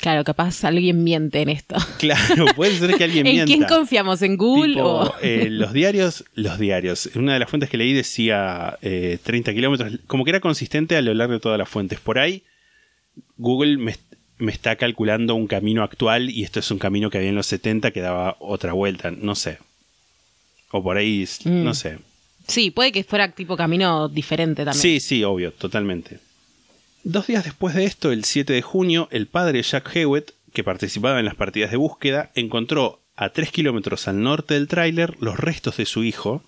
Claro, 0.00 0.24
capaz 0.24 0.64
alguien 0.64 1.04
miente 1.04 1.40
en 1.42 1.48
esto. 1.50 1.76
Claro, 1.98 2.46
puede 2.56 2.76
ser 2.78 2.94
que 2.96 3.04
alguien 3.04 3.26
¿En 3.26 3.34
mienta. 3.34 3.46
quién 3.46 3.64
confiamos? 3.64 4.22
¿En 4.22 4.36
Google 4.36 4.74
Tipo, 4.74 4.88
o...? 4.88 5.14
eh, 5.22 5.48
los 5.50 5.72
diarios, 5.72 6.24
los 6.34 6.58
diarios. 6.58 7.10
Una 7.14 7.34
de 7.34 7.38
las 7.40 7.50
fuentes 7.50 7.68
que 7.68 7.76
leí 7.76 7.92
decía 7.92 8.78
eh, 8.82 9.18
30 9.22 9.52
kilómetros, 9.52 9.92
como 10.06 10.24
que 10.24 10.30
era 10.30 10.40
consistente 10.40 10.96
a 10.96 11.02
lo 11.02 11.12
largo 11.14 11.34
de 11.34 11.40
todas 11.40 11.58
las 11.58 11.68
fuentes. 11.68 12.00
Por 12.00 12.18
ahí, 12.18 12.42
Google 13.36 13.76
me, 13.76 13.96
me 14.38 14.50
está 14.52 14.76
calculando 14.76 15.34
un 15.34 15.46
camino 15.46 15.82
actual 15.82 16.30
y 16.30 16.44
esto 16.44 16.60
es 16.60 16.70
un 16.70 16.78
camino 16.78 17.10
que 17.10 17.18
había 17.18 17.30
en 17.30 17.36
los 17.36 17.46
70 17.46 17.90
que 17.90 18.00
daba 18.00 18.36
otra 18.40 18.72
vuelta, 18.72 19.10
no 19.10 19.34
sé. 19.34 19.58
O 20.70 20.82
por 20.82 20.96
ahí, 20.96 21.26
Mm. 21.44 21.64
no 21.64 21.74
sé. 21.74 21.98
Sí, 22.46 22.70
puede 22.70 22.90
que 22.92 23.04
fuera 23.04 23.30
tipo 23.32 23.56
camino 23.56 24.08
diferente 24.08 24.64
también. 24.64 24.80
Sí, 24.80 24.98
sí, 25.00 25.22
obvio, 25.24 25.52
totalmente. 25.52 26.18
Dos 27.02 27.26
días 27.26 27.44
después 27.44 27.74
de 27.74 27.84
esto, 27.84 28.12
el 28.12 28.24
7 28.24 28.52
de 28.52 28.62
junio, 28.62 29.08
el 29.10 29.26
padre 29.26 29.62
Jack 29.62 29.94
Hewitt, 29.96 30.32
que 30.52 30.64
participaba 30.64 31.18
en 31.18 31.24
las 31.24 31.34
partidas 31.34 31.70
de 31.70 31.76
búsqueda, 31.76 32.30
encontró 32.34 33.00
a 33.16 33.30
3 33.30 33.50
kilómetros 33.50 34.06
al 34.08 34.22
norte 34.22 34.54
del 34.54 34.68
tráiler 34.68 35.16
los 35.20 35.38
restos 35.38 35.76
de 35.78 35.86
su 35.86 36.04
hijo, 36.04 36.42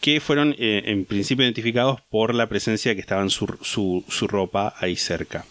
que 0.00 0.20
fueron 0.20 0.54
eh, 0.58 0.82
en 0.86 1.04
principio 1.04 1.44
identificados 1.44 2.00
por 2.10 2.34
la 2.34 2.48
presencia 2.48 2.94
que 2.94 3.00
estaba 3.00 3.22
en 3.22 3.30
su, 3.30 3.46
su- 3.62 4.04
su 4.08 4.26
ropa 4.28 4.74
ahí 4.78 4.96
cerca. 4.96 5.46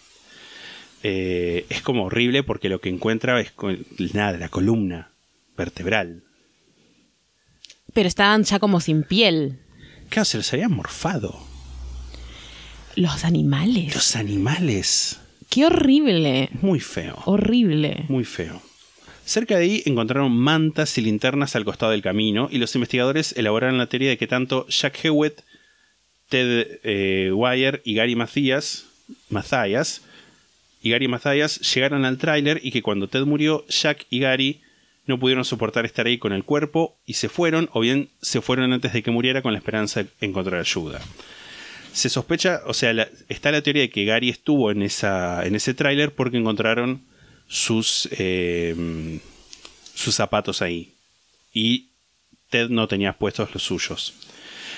Eh, 1.03 1.65
es 1.69 1.81
como 1.81 2.05
horrible 2.05 2.43
porque 2.43 2.69
lo 2.69 2.81
que 2.81 2.89
encuentra 2.89 3.39
es 3.39 3.53
nada, 4.13 4.37
la 4.37 4.49
columna 4.49 5.11
vertebral. 5.57 6.23
Pero 7.93 8.07
estaban 8.07 8.43
ya 8.43 8.59
como 8.59 8.81
sin 8.81 9.03
piel. 9.03 9.59
Claro, 10.09 10.25
se 10.25 10.37
los 10.37 10.51
había 10.53 10.67
morfado. 10.69 11.39
Los 12.95 13.25
animales. 13.25 13.93
Los 13.93 14.15
animales. 14.15 15.19
Qué 15.49 15.65
horrible. 15.65 16.49
Muy 16.61 16.79
feo. 16.79 17.21
Horrible. 17.25 18.05
Muy 18.07 18.23
feo. 18.23 18.61
Cerca 19.25 19.57
de 19.57 19.63
ahí 19.63 19.83
encontraron 19.85 20.31
mantas 20.31 20.97
y 20.97 21.01
linternas 21.01 21.55
al 21.55 21.65
costado 21.65 21.91
del 21.91 22.01
camino 22.01 22.47
y 22.51 22.57
los 22.57 22.75
investigadores 22.75 23.33
elaboraron 23.37 23.77
la 23.77 23.87
teoría 23.87 24.09
de 24.09 24.17
que 24.17 24.27
tanto 24.27 24.67
Jack 24.67 25.03
Hewitt, 25.03 25.41
Ted 26.29 26.79
eh, 26.83 27.31
Wire 27.33 27.81
y 27.83 27.95
Gary 27.95 28.15
Mathias, 28.15 28.85
Mathias 29.29 30.01
y 30.81 30.91
Gary 30.91 31.07
Mathias 31.07 31.59
llegaron 31.73 32.05
al 32.05 32.17
tráiler 32.17 32.61
y 32.63 32.71
que 32.71 32.81
cuando 32.83 33.07
Ted 33.07 33.25
murió, 33.25 33.65
Jack 33.67 34.05
y 34.09 34.19
Gary 34.19 34.61
no 35.07 35.19
pudieron 35.19 35.43
soportar 35.43 35.85
estar 35.85 36.05
ahí 36.05 36.17
con 36.17 36.31
el 36.31 36.43
cuerpo 36.43 36.97
y 37.05 37.13
se 37.13 37.27
fueron 37.27 37.69
o 37.73 37.79
bien 37.79 38.09
se 38.21 38.41
fueron 38.41 38.73
antes 38.73 38.93
de 38.93 39.03
que 39.03 39.11
muriera 39.11 39.41
con 39.41 39.53
la 39.53 39.59
esperanza 39.59 40.03
de 40.03 40.09
encontrar 40.21 40.59
ayuda. 40.59 41.01
Se 41.95 42.09
sospecha, 42.09 42.61
o 42.65 42.73
sea, 42.73 42.91
la- 42.93 43.07
está 43.29 43.51
la 43.51 43.61
teoría 43.61 43.83
de 43.83 43.89
que 43.89 44.03
Gary 44.05 44.29
estuvo 44.29 44.69
en, 44.69 44.81
esa, 44.81 45.45
en 45.45 45.55
ese 45.55 45.73
tráiler 45.73 46.13
porque 46.13 46.37
encontraron 46.37 47.01
sus, 47.47 48.09
eh, 48.11 49.19
sus 49.93 50.13
zapatos 50.13 50.61
ahí. 50.61 50.93
Y 51.53 51.91
Ted 52.49 52.69
no 52.69 52.87
tenía 52.89 53.13
puestos 53.13 53.53
los 53.53 53.63
suyos. 53.63 54.13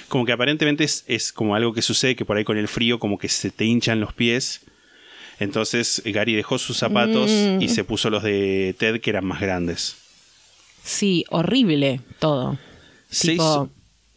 Como 0.10 0.26
que 0.26 0.32
aparentemente 0.32 0.84
es, 0.84 1.04
es 1.08 1.32
como 1.34 1.56
algo 1.56 1.74
que 1.74 1.82
sucede 1.82 2.16
que 2.16 2.24
por 2.24 2.38
ahí 2.38 2.44
con 2.44 2.58
el 2.58 2.68
frío 2.68 3.00
como 3.00 3.18
que 3.18 3.30
se 3.30 3.50
te 3.50 3.66
hinchan 3.66 4.00
los 4.00 4.14
pies. 4.14 4.62
Entonces 5.40 6.02
Gary 6.06 6.36
dejó 6.36 6.58
sus 6.60 6.78
zapatos 6.78 7.30
Mm. 7.32 7.62
y 7.62 7.70
se 7.70 7.84
puso 7.84 8.10
los 8.10 8.24
de 8.24 8.76
Ted 8.78 9.02
que 9.02 9.10
eran 9.10 9.26
más 9.26 9.42
grandes. 9.42 9.96
Sí, 10.84 11.26
horrible 11.30 12.00
todo. 12.20 12.58
Se 13.10 13.32
Tipo- 13.34 13.44
hizo- 13.44 13.70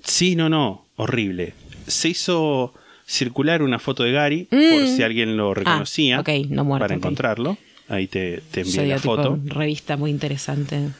Sí, 0.05 0.37
no, 0.37 0.49
no, 0.49 0.87
horrible. 0.97 1.55
Se 1.87 2.09
hizo 2.11 2.73
circular 3.11 3.63
una 3.63 3.79
foto 3.81 4.05
de 4.05 4.13
Gary 4.13 4.45
por 4.45 4.87
si 4.87 5.03
alguien 5.03 5.37
lo 5.37 5.53
reconocía 5.53 6.19
Mm. 6.19 6.25
Ah, 6.27 6.33
no 6.51 6.65
muerto, 6.65 6.85
para 6.85 6.95
encontrarlo. 6.95 7.59
Ahí 7.89 8.07
te, 8.07 8.41
te 8.53 8.61
envié 8.61 8.87
la 8.87 8.97
tipo, 8.97 9.17
foto. 9.17 9.39
revista 9.47 9.97
muy 9.97 10.11
interesante. 10.13 10.91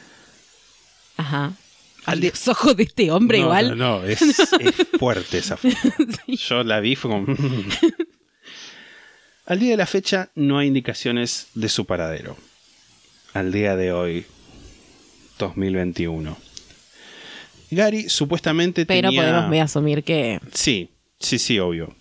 Ajá. 1.15 1.53
Al 2.05 2.19
día- 2.19 2.31
los 2.31 2.47
ojos 2.49 2.75
de 2.75 2.83
este 2.83 3.11
hombre 3.11 3.37
no, 3.37 3.45
igual. 3.45 3.69
No, 3.69 3.99
no, 3.99 4.03
es, 4.03 4.21
es 4.59 4.75
fuerte 4.99 5.37
esa 5.37 5.55
foto. 5.55 5.77
Yo 6.27 6.63
la 6.63 6.79
vi, 6.81 6.95
fue 6.95 7.11
como. 7.11 7.27
Al 9.45 9.59
día 9.59 9.71
de 9.71 9.77
la 9.77 9.85
fecha 9.85 10.29
no 10.35 10.57
hay 10.59 10.67
indicaciones 10.67 11.47
de 11.53 11.69
su 11.69 11.85
paradero. 11.85 12.37
Al 13.33 13.51
día 13.51 13.75
de 13.75 13.91
hoy, 13.93 14.25
2021. 15.39 16.37
Gary 17.71 18.09
supuestamente 18.09 18.85
Pero 18.85 19.09
tenía. 19.09 19.21
podemos 19.47 19.59
asumir 19.71 20.03
que. 20.03 20.39
Sí, 20.53 20.89
sí, 21.19 21.39
sí, 21.39 21.57
obvio. 21.59 21.95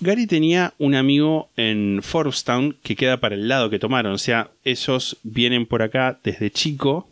Gary 0.00 0.26
tenía 0.26 0.72
un 0.78 0.94
amigo 0.94 1.50
en 1.56 2.00
Forbstown 2.02 2.76
que 2.82 2.96
queda 2.96 3.18
para 3.20 3.34
el 3.34 3.48
lado 3.48 3.70
que 3.70 3.78
tomaron. 3.78 4.12
O 4.12 4.18
sea, 4.18 4.50
ellos 4.64 5.18
vienen 5.22 5.66
por 5.66 5.82
acá 5.82 6.18
desde 6.24 6.50
chico 6.50 7.08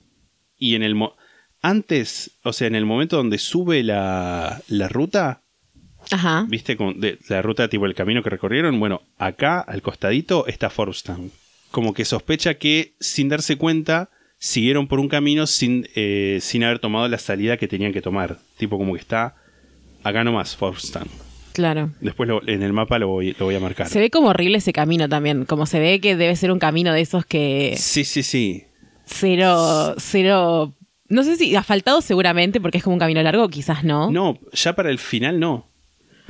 y 0.59 0.74
en 0.74 0.83
el... 0.83 0.94
mo- 0.94 1.14
antes, 1.61 2.31
o 2.44 2.53
sea, 2.53 2.66
en 2.68 2.77
el 2.77 2.87
momento 2.87 3.16
donde 3.16 3.38
sube 3.38 3.83
la, 3.83 4.62
la 4.68 4.88
ruta, 4.88 5.42
Ajá. 6.11 6.46
¿viste? 6.48 6.77
Con- 6.77 7.01
de- 7.01 7.18
la 7.29 7.42
ruta 7.42 7.68
tipo 7.68 7.85
el 7.85 7.94
camino 7.94 8.22
que 8.22 8.31
recorrieron, 8.31 8.79
bueno, 8.79 9.03
acá 9.18 9.61
al 9.61 9.83
costadito 9.83 10.46
está 10.46 10.70
Forbstown. 10.70 11.31
Como 11.70 11.92
que 11.94 12.05
sospecha 12.05 12.55
que 12.55 12.94
sin 13.01 13.29
darse 13.29 13.57
cuenta 13.57 14.09
siguieron 14.38 14.87
por 14.87 15.01
un 15.01 15.09
camino 15.09 15.46
sin, 15.48 15.88
eh, 15.96 16.38
sin 16.40 16.62
haber 16.64 16.79
tomado 16.79 17.09
la 17.09 17.18
salida 17.18 17.57
que 17.57 17.66
tenían 17.68 17.92
que 17.92 18.01
tomar. 18.03 18.38
Tipo 18.57 18.79
como 18.79 18.94
que 18.94 19.01
está 19.01 19.35
acá 20.05 20.22
nomás, 20.24 20.57
Forbstown. 20.57 21.09
Claro. 21.59 21.90
Después 22.01 22.29
lo- 22.29 22.47
en 22.49 22.62
el 22.62 22.73
mapa 22.73 23.01
lo 23.01 23.09
voy, 23.09 23.35
lo 23.37 23.47
voy 23.47 23.57
a 23.57 23.61
marcar. 23.61 23.88
Se 23.88 23.99
ve 23.99 24.11
como 24.11 24.29
horrible 24.29 24.59
ese 24.59 24.73
camino 24.73 25.09
también. 25.09 25.44
Como 25.44 25.66
se 25.66 25.81
ve 25.81 26.01
que 26.01 26.14
debe 26.14 26.37
ser 26.37 26.53
un 26.53 26.61
camino 26.61 26.92
de 26.92 27.01
esos 27.01 27.27
que. 27.27 27.75
Sí, 27.77 28.05
sí, 28.05 28.23
sí. 28.23 28.62
Cero. 29.05 29.94
Cero. 29.99 30.73
No 31.09 31.25
sé 31.25 31.37
si 31.37 31.57
asfaltado 31.57 32.01
seguramente 32.01 32.61
porque 32.61 32.79
es 32.79 32.85
como 32.85 32.94
un 32.94 33.01
camino 33.01 33.21
largo, 33.25 33.49
quizás 33.49 33.83
no. 33.83 34.09
No, 34.12 34.38
ya 34.53 34.75
para 34.77 34.90
el 34.90 35.01
final 35.01 35.40
no. 35.40 35.66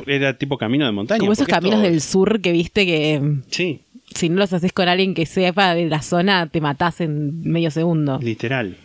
Era 0.06 0.38
tipo 0.38 0.56
camino 0.56 0.86
de 0.86 0.92
montaña. 0.92 1.18
como 1.18 1.32
esos 1.32 1.46
caminos 1.46 1.82
del 1.82 2.00
sur 2.00 2.40
que 2.40 2.52
viste 2.52 2.86
que 2.86 3.20
Sí, 3.50 3.82
si 4.14 4.30
no 4.30 4.36
los 4.36 4.52
haces 4.54 4.72
con 4.72 4.88
alguien 4.88 5.12
que 5.12 5.26
sepa 5.26 5.74
de 5.74 5.86
la 5.88 6.00
zona, 6.00 6.46
te 6.46 6.62
matás 6.62 7.02
en 7.02 7.42
medio 7.42 7.70
segundo. 7.70 8.18
literal. 8.22 8.76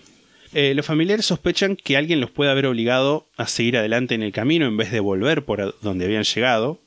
Eh, 0.53 0.73
los 0.75 0.85
familiares 0.85 1.25
sospechan 1.25 1.75
que 1.75 1.97
alguien 1.97 2.19
los 2.21 2.29
puede 2.29 2.51
haber 2.51 2.65
obligado 2.67 3.25
a 3.37 3.47
seguir 3.47 3.77
adelante 3.77 4.13
en 4.15 4.21
el 4.23 4.31
camino 4.31 4.65
en 4.67 4.77
vez 4.77 4.91
de 4.91 4.99
volver 4.99 5.43
por 5.45 5.79
donde 5.81 6.05
habían 6.05 6.23
llegado. 6.23 6.79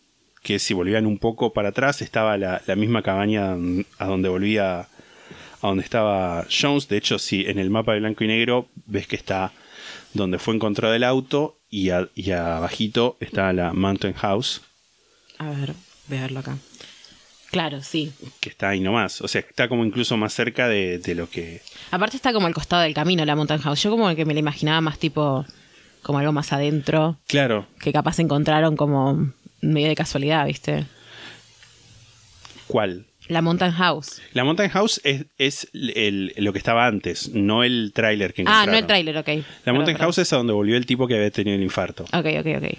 Que 0.43 0.59
si 0.61 0.75
volvían 0.75 1.07
un 1.07 1.19
poco 1.19 1.53
para 1.53 1.71
atrás 1.71 2.03
estaba 2.03 2.39
la, 2.39 2.63
misma 2.77 3.03
cabaña 3.03 3.57
a 3.99 4.07
donde 4.07 4.29
volvía, 4.29 4.81
a 4.81 4.89
donde 5.67 5.83
estaba 5.83 6.47
Jones. 6.49 6.87
De 6.89 6.97
hecho, 6.97 7.19
si 7.19 7.45
en 7.47 7.59
el 7.59 7.71
mapa 7.71 7.93
de 7.95 7.99
blanco 8.01 8.23
y 8.23 8.29
negro 8.29 8.69
ves 8.87 9.09
que 9.09 9.17
está 9.17 9.53
donde 10.15 10.39
fue 10.39 10.55
encontrado 10.55 10.95
el 10.95 11.03
auto 11.03 11.57
y, 11.69 11.91
a- 11.91 12.09
abajito 12.33 13.17
está 13.19 13.53
la 13.53 13.73
Mountain 13.73 14.15
House. 14.15 14.63
A 15.39 15.51
ver, 15.51 15.75
voy 16.09 16.19
acá. 16.19 16.57
Claro, 17.57 17.81
sí. 17.83 18.13
que 18.41 18.49
está 18.51 18.69
ahí 18.71 18.81
nomás. 18.81 19.21
O 19.23 19.29
sea, 19.29 19.41
está 19.41 19.69
como 19.69 19.85
incluso 19.85 20.17
más 20.17 20.33
cerca 20.35 20.69
de, 20.69 20.99
de 20.99 21.15
lo 21.15 21.29
que. 21.31 21.63
Aparte 21.91 22.17
está 22.17 22.33
como 22.33 22.47
al 22.47 22.55
costado 22.55 22.83
del 22.83 22.95
camino 22.95 23.25
la 23.25 23.35
Mountain 23.37 23.61
House. 23.61 23.83
Yo 23.83 23.91
como 23.91 24.15
que 24.15 24.25
me 24.25 24.35
la 24.35 24.41
imaginaba 24.41 24.81
más 24.81 24.99
tipo 24.99 25.45
como 26.03 26.19
algo 26.19 26.33
más 26.33 26.53
adentro, 26.53 27.19
Claro, 27.27 27.67
que 27.81 27.93
capaz 27.93 28.19
encontraron 28.21 28.77
como 28.77 29.33
medio 29.61 29.89
de 29.89 29.95
casualidad, 29.97 30.47
¿viste? 30.47 30.85
¿cuál? 32.67 33.07
La 33.29 33.43
Mountain 33.43 33.73
House. 33.73 34.23
La 34.33 34.45
Mountain 34.45 34.71
House 34.71 35.01
es, 35.03 35.27
es 35.37 35.69
el- 35.73 36.33
lo 36.37 36.53
que 36.53 36.59
estaba 36.59 36.87
antes, 36.87 37.31
no 37.35 37.65
el 37.65 37.91
tráiler 37.93 38.33
que 38.33 38.43
Ah, 38.43 38.45
encontraron. 38.63 38.71
no 38.73 38.79
el 38.79 38.87
tráiler, 38.87 39.17
ok. 39.19 39.29
La 39.65 39.73
Mountain. 39.73 39.97
House 39.99 40.19
es 40.19 40.33
a 40.33 40.37
donde 40.37 40.53
volvió 40.53 40.77
el 40.77 40.87
tipo 40.87 41.09
que 41.09 41.15
había 41.17 41.31
tenido 41.33 41.57
el 41.57 41.63
infarto. 41.63 42.05
Ok, 42.05 42.27
ok, 42.39 42.47
ok. 42.59 42.79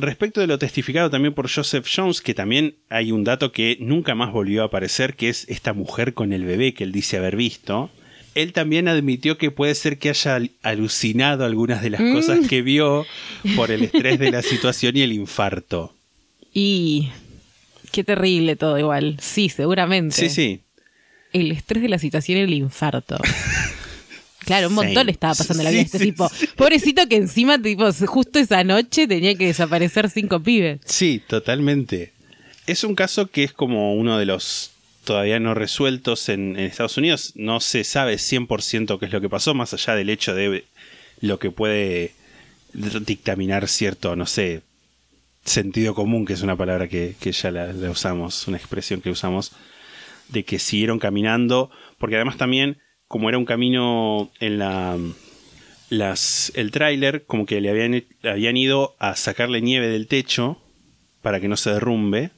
Respecto 0.00 0.40
de 0.40 0.46
lo 0.46 0.58
testificado 0.58 1.10
también 1.10 1.34
por 1.34 1.50
Joseph 1.50 1.86
Jones, 1.94 2.20
que 2.20 2.34
también 2.34 2.74
hay 2.88 3.12
un 3.12 3.24
dato 3.24 3.52
que 3.52 3.76
nunca 3.80 4.14
más 4.14 4.32
volvió 4.32 4.62
a 4.62 4.66
aparecer, 4.66 5.14
que 5.14 5.28
es 5.28 5.46
esta 5.48 5.72
mujer 5.72 6.14
con 6.14 6.32
el 6.32 6.44
bebé 6.44 6.74
que 6.74 6.84
él 6.84 6.92
dice 6.92 7.16
haber 7.18 7.36
visto. 7.36 7.90
Él 8.34 8.52
también 8.52 8.86
admitió 8.88 9.36
que 9.38 9.50
puede 9.50 9.74
ser 9.74 9.98
que 9.98 10.08
haya 10.10 10.36
al- 10.36 10.52
alucinado 10.62 11.44
algunas 11.44 11.82
de 11.82 11.90
las 11.90 12.00
Mm. 12.00 12.12
cosas 12.14 12.46
que 12.48 12.62
vio 12.62 13.04
por 13.56 13.70
el 13.72 13.82
estrés 13.82 14.18
de 14.18 14.30
la 14.30 14.42
situación 14.42 14.96
y 14.96 15.02
el 15.02 15.12
infarto. 15.12 15.94
Y 16.54 17.08
qué 17.92 18.04
terrible 18.04 18.56
todo 18.56 18.78
igual. 18.78 19.16
Sí, 19.20 19.48
seguramente. 19.48 20.14
Sí, 20.14 20.28
sí. 20.30 20.60
El 21.32 21.50
estrés 21.52 21.82
de 21.82 21.88
la 21.88 21.98
situación 21.98 22.38
y 22.38 22.42
el 22.42 22.54
infarto. 22.54 23.18
Claro, 24.50 24.66
un 24.68 24.74
montón 24.74 25.06
le 25.06 25.12
estaba 25.12 25.34
pasando 25.34 25.62
la 25.62 25.70
vida 25.70 25.82
a 25.82 25.84
este 25.84 26.00
tipo. 26.00 26.28
Pobrecito 26.56 27.06
que 27.08 27.14
encima, 27.16 27.62
tipo, 27.62 27.88
justo 27.92 28.40
esa 28.40 28.64
noche 28.64 29.06
tenía 29.06 29.36
que 29.36 29.46
desaparecer 29.46 30.10
cinco 30.10 30.40
pibes. 30.40 30.80
Sí, 30.84 31.22
totalmente. 31.24 32.12
Es 32.66 32.82
un 32.82 32.96
caso 32.96 33.28
que 33.28 33.44
es 33.44 33.52
como 33.52 33.94
uno 33.94 34.18
de 34.18 34.26
los 34.26 34.72
todavía 35.04 35.38
no 35.38 35.54
resueltos 35.54 36.28
en, 36.28 36.58
en 36.58 36.64
Estados 36.64 36.96
Unidos. 36.96 37.32
No 37.36 37.60
se 37.60 37.84
sabe 37.84 38.16
100% 38.16 38.98
qué 38.98 39.06
es 39.06 39.12
lo 39.12 39.20
que 39.20 39.28
pasó, 39.28 39.54
más 39.54 39.72
allá 39.72 39.94
del 39.94 40.10
hecho 40.10 40.34
de 40.34 40.64
lo 41.20 41.38
que 41.38 41.52
puede 41.52 42.12
dictaminar 42.72 43.68
cierto, 43.68 44.16
no 44.16 44.26
sé, 44.26 44.62
sentido 45.44 45.94
común, 45.94 46.26
que 46.26 46.32
es 46.32 46.42
una 46.42 46.56
palabra 46.56 46.88
que, 46.88 47.14
que 47.20 47.30
ya 47.30 47.52
la, 47.52 47.72
la 47.72 47.90
usamos, 47.90 48.48
una 48.48 48.56
expresión 48.56 49.00
que 49.00 49.10
usamos, 49.10 49.52
de 50.28 50.44
que 50.44 50.58
siguieron 50.58 50.98
caminando, 50.98 51.70
porque 51.98 52.16
además 52.16 52.36
también, 52.36 52.78
como 53.10 53.28
era 53.28 53.38
un 53.38 53.44
camino 53.44 54.30
en 54.38 54.58
la... 54.60 54.96
Las, 55.88 56.52
el 56.54 56.70
tráiler 56.70 57.24
como 57.24 57.44
que 57.46 57.60
le 57.60 57.68
habían, 57.68 58.04
habían 58.22 58.56
ido 58.56 58.94
a 59.00 59.16
sacarle 59.16 59.60
nieve 59.60 59.88
del 59.88 60.06
techo 60.06 60.62
para 61.20 61.40
que 61.40 61.48
no 61.48 61.56
se 61.56 61.72
derrumbe. 61.72 62.30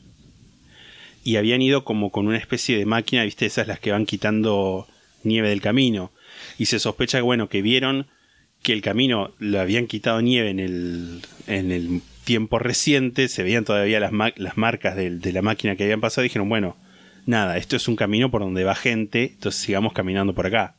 Y 1.22 1.36
habían 1.36 1.60
ido 1.60 1.84
como 1.84 2.08
con 2.08 2.26
una 2.26 2.38
especie 2.38 2.78
de 2.78 2.86
máquina, 2.86 3.24
viste, 3.24 3.44
esas 3.44 3.66
las 3.68 3.78
que 3.78 3.92
van 3.92 4.06
quitando 4.06 4.88
nieve 5.24 5.50
del 5.50 5.60
camino. 5.60 6.10
Y 6.56 6.64
se 6.64 6.78
sospecha 6.78 7.20
bueno, 7.20 7.50
que 7.50 7.60
vieron 7.60 8.06
que 8.62 8.72
el 8.72 8.80
camino 8.80 9.32
lo 9.38 9.60
habían 9.60 9.86
quitado 9.86 10.22
nieve 10.22 10.48
en 10.48 10.58
el, 10.58 11.20
en 11.46 11.70
el 11.70 12.00
tiempo 12.24 12.58
reciente, 12.58 13.28
se 13.28 13.42
veían 13.42 13.66
todavía 13.66 14.00
las, 14.00 14.12
las 14.36 14.56
marcas 14.56 14.96
del- 14.96 15.20
de, 15.20 15.32
la 15.34 15.42
máquina 15.42 15.76
que 15.76 15.84
habían 15.84 16.00
pasado 16.00 16.24
y 16.24 16.28
dijeron, 16.28 16.48
bueno, 16.48 16.74
nada, 17.26 17.56
esto 17.56 17.76
es 17.76 17.88
un 17.88 17.96
camino 17.96 18.30
por 18.30 18.40
donde 18.42 18.64
va 18.64 18.74
gente, 18.74 19.32
entonces 19.34 19.60
sigamos 19.60 19.92
caminando 19.92 20.34
por 20.34 20.46
acá. 20.46 20.74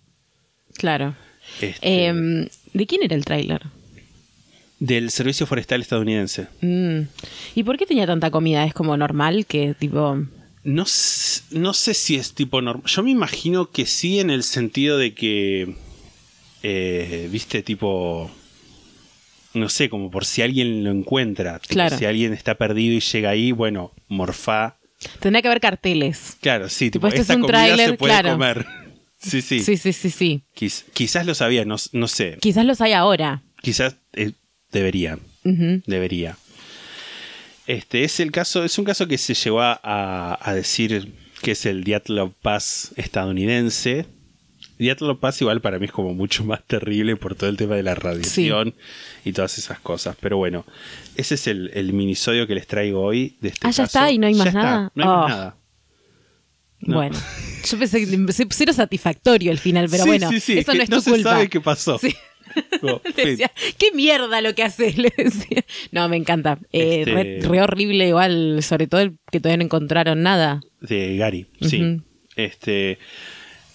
Claro. 0.78 1.16
Este, 1.62 2.06
Em, 2.08 2.48
¿De 2.74 2.88
quién 2.88 3.04
era 3.04 3.16
el 3.16 3.26
tráiler? 3.26 3.62
del 4.80 5.12
Servicio 5.12 5.46
Forestal 5.46 5.80
estadounidense. 5.82 6.48
Mm. 6.60 7.04
¿Y 7.56 7.64
por 7.64 7.78
qué 7.78 7.86
tenía 7.86 8.06
tanta 8.06 8.32
comida? 8.32 8.66
¿Es 8.66 8.74
como 8.74 8.98
normal 8.98 9.46
que 9.46 9.74
tipo... 9.76 10.18
No, 10.66 10.86
no 11.52 11.74
sé 11.74 11.94
si 11.94 12.16
es 12.16 12.34
tipo 12.34 12.62
normal. 12.62 12.86
Yo 12.88 13.02
me 13.04 13.12
imagino 13.12 13.70
que 13.70 13.86
sí 13.86 14.20
en 14.20 14.30
el 14.30 14.44
sentido 14.44 14.98
de 14.98 15.14
que, 15.14 15.76
eh, 16.64 17.30
viste, 17.32 17.64
tipo, 17.64 18.30
no 19.54 19.70
sé, 19.70 19.90
como 19.90 20.12
por 20.12 20.26
si 20.26 20.42
alguien 20.42 20.84
lo 20.84 20.92
encuentra. 20.92 21.60
Tipo, 21.60 21.74
Claro. 21.76 21.98
Si 21.98 22.04
alguien 22.06 22.34
está 22.34 22.56
perdido 22.56 22.96
y 22.96 23.00
llega 23.00 23.30
ahí, 23.30 23.52
bueno, 23.54 23.92
morfá. 24.10 24.78
Tendría 25.20 25.42
que 25.42 25.48
haber 25.48 25.62
carteles. 25.62 26.38
Claro, 26.42 26.70
sí, 26.70 26.90
Tipo, 26.92 27.08
este 27.08 27.20
es 27.20 27.22
esta 27.24 27.36
un 27.36 27.42
comida 27.42 27.76
se 27.78 27.94
puede 27.94 28.12
claro. 28.14 28.32
comer. 28.32 28.66
Sí, 29.24 29.42
sí. 29.42 29.62
Sí, 29.62 29.78
sí, 29.78 29.94
sí, 29.94 30.10
sí. 30.10 30.44
Quiz- 30.54 30.84
quizás 30.92 31.26
lo 31.26 31.34
sabía, 31.34 31.64
no, 31.64 31.78
no 31.94 32.08
sé. 32.10 32.38
Quizás 32.42 32.66
los 32.66 32.82
hay 32.82 32.92
ahora. 32.92 33.42
Quizás 33.62 33.96
eh, 34.12 34.34
debería. 34.70 35.18
Debería. 35.46 36.38
Este 37.66 38.04
es 38.04 38.20
el 38.20 38.32
caso, 38.34 38.66
es 38.66 38.78
un 38.78 38.84
caso 38.84 39.08
que 39.08 39.18
se 39.18 39.34
llegó 39.34 39.62
a, 39.62 39.80
a 40.42 40.54
decir 40.54 41.14
que 41.42 41.52
es 41.52 41.66
el 41.66 41.86
Dyatlov 41.86 42.34
Pass 42.34 42.92
estadounidense. 42.98 44.06
Dyatlov 44.84 45.20
Pass 45.20 45.42
igual 45.42 45.62
para 45.62 45.80
mí 45.80 45.86
es 45.86 45.92
como 45.92 46.14
mucho 46.14 46.44
más 46.44 46.64
terrible 46.66 47.16
por 47.16 47.34
todo 47.36 47.50
el 47.50 47.58
tema 47.58 47.76
de 47.76 47.84
la 47.84 47.96
radiación 47.96 48.76
y 49.26 49.34
todas 49.34 49.58
esas 49.58 49.80
cosas. 49.80 50.16
Pero 50.20 50.38
bueno, 50.38 50.66
ese 51.16 51.36
es 51.36 51.48
el, 51.48 51.72
el 51.74 51.94
minisodio 51.94 52.46
que 52.46 52.56
les 52.56 52.68
traigo 52.68 53.02
hoy 53.02 53.36
de 53.42 53.50
este 53.50 53.66
Ah, 53.68 53.72
ya 53.72 53.84
caso. 53.84 54.00
está, 54.00 54.12
y 54.12 54.18
no 54.20 54.28
hay 54.28 54.34
Ya 54.34 54.38
más 54.40 54.48
está, 54.48 54.62
nada. 54.62 54.92
No 54.96 55.04
hay 55.04 55.10
Oh. 55.10 55.18
más 55.22 55.30
nada. 55.30 55.58
No. 56.86 56.96
Bueno, 56.98 57.16
yo 57.70 57.80
pensé 57.80 58.00
que 58.06 58.08
pensé- 58.18 58.48
cero 58.52 58.74
satisfactorio 58.74 59.52
el 59.52 59.58
final, 59.58 59.88
pero 59.90 60.04
Sí, 60.04 60.10
bueno, 60.10 60.30
sí, 60.30 60.40
sí, 60.42 60.58
eso 60.60 60.72
que 60.74 60.78
no 60.80 60.84
es 60.84 60.90
no 60.90 60.98
tu 60.98 61.02
se 61.04 61.12
culpa. 61.12 61.30
sabe 61.32 61.50
qué 61.50 61.62
pasó. 61.62 61.98
Como, 62.82 63.02
decía, 63.16 63.52
qué 63.78 63.92
mierda 63.94 64.42
lo 64.42 64.54
que 64.54 64.64
haces, 64.64 64.98
le 64.98 65.14
decía. 65.16 65.64
No, 65.92 66.10
me 66.10 66.18
encanta. 66.18 66.60
Eh, 66.74 67.00
Este- 67.08 67.14
re, 67.14 67.40
re 67.42 67.62
horrible 67.62 68.08
igual, 68.10 68.62
sobre 68.64 68.88
todo 68.88 69.00
el 69.02 69.16
que 69.32 69.40
todavía 69.40 69.58
no 69.58 69.64
encontraron 69.64 70.22
nada. 70.24 70.60
de 70.82 71.16
Gary, 71.16 71.48
sí. 71.62 72.02
Este, 72.36 72.98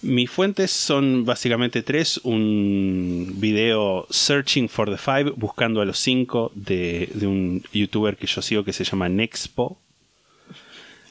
mis 0.03 0.31
fuentes 0.31 0.71
son 0.71 1.25
básicamente 1.25 1.83
tres: 1.83 2.21
un 2.25 3.35
video 3.37 4.07
Searching 4.11 4.69
for 4.69 4.91
the 4.91 4.99
Five, 4.99 5.33
buscando 5.37 5.81
a 5.81 5.85
los 5.85 5.99
cinco, 5.99 6.53
de, 6.55 7.09
de 7.15 7.27
un 7.27 7.63
youtuber 7.73 8.17
que 8.17 8.27
yo 8.27 8.43
sigo 8.43 8.65
que 8.65 8.73
se 8.73 8.85
llama 8.85 9.09
Nexpo. 9.09 9.79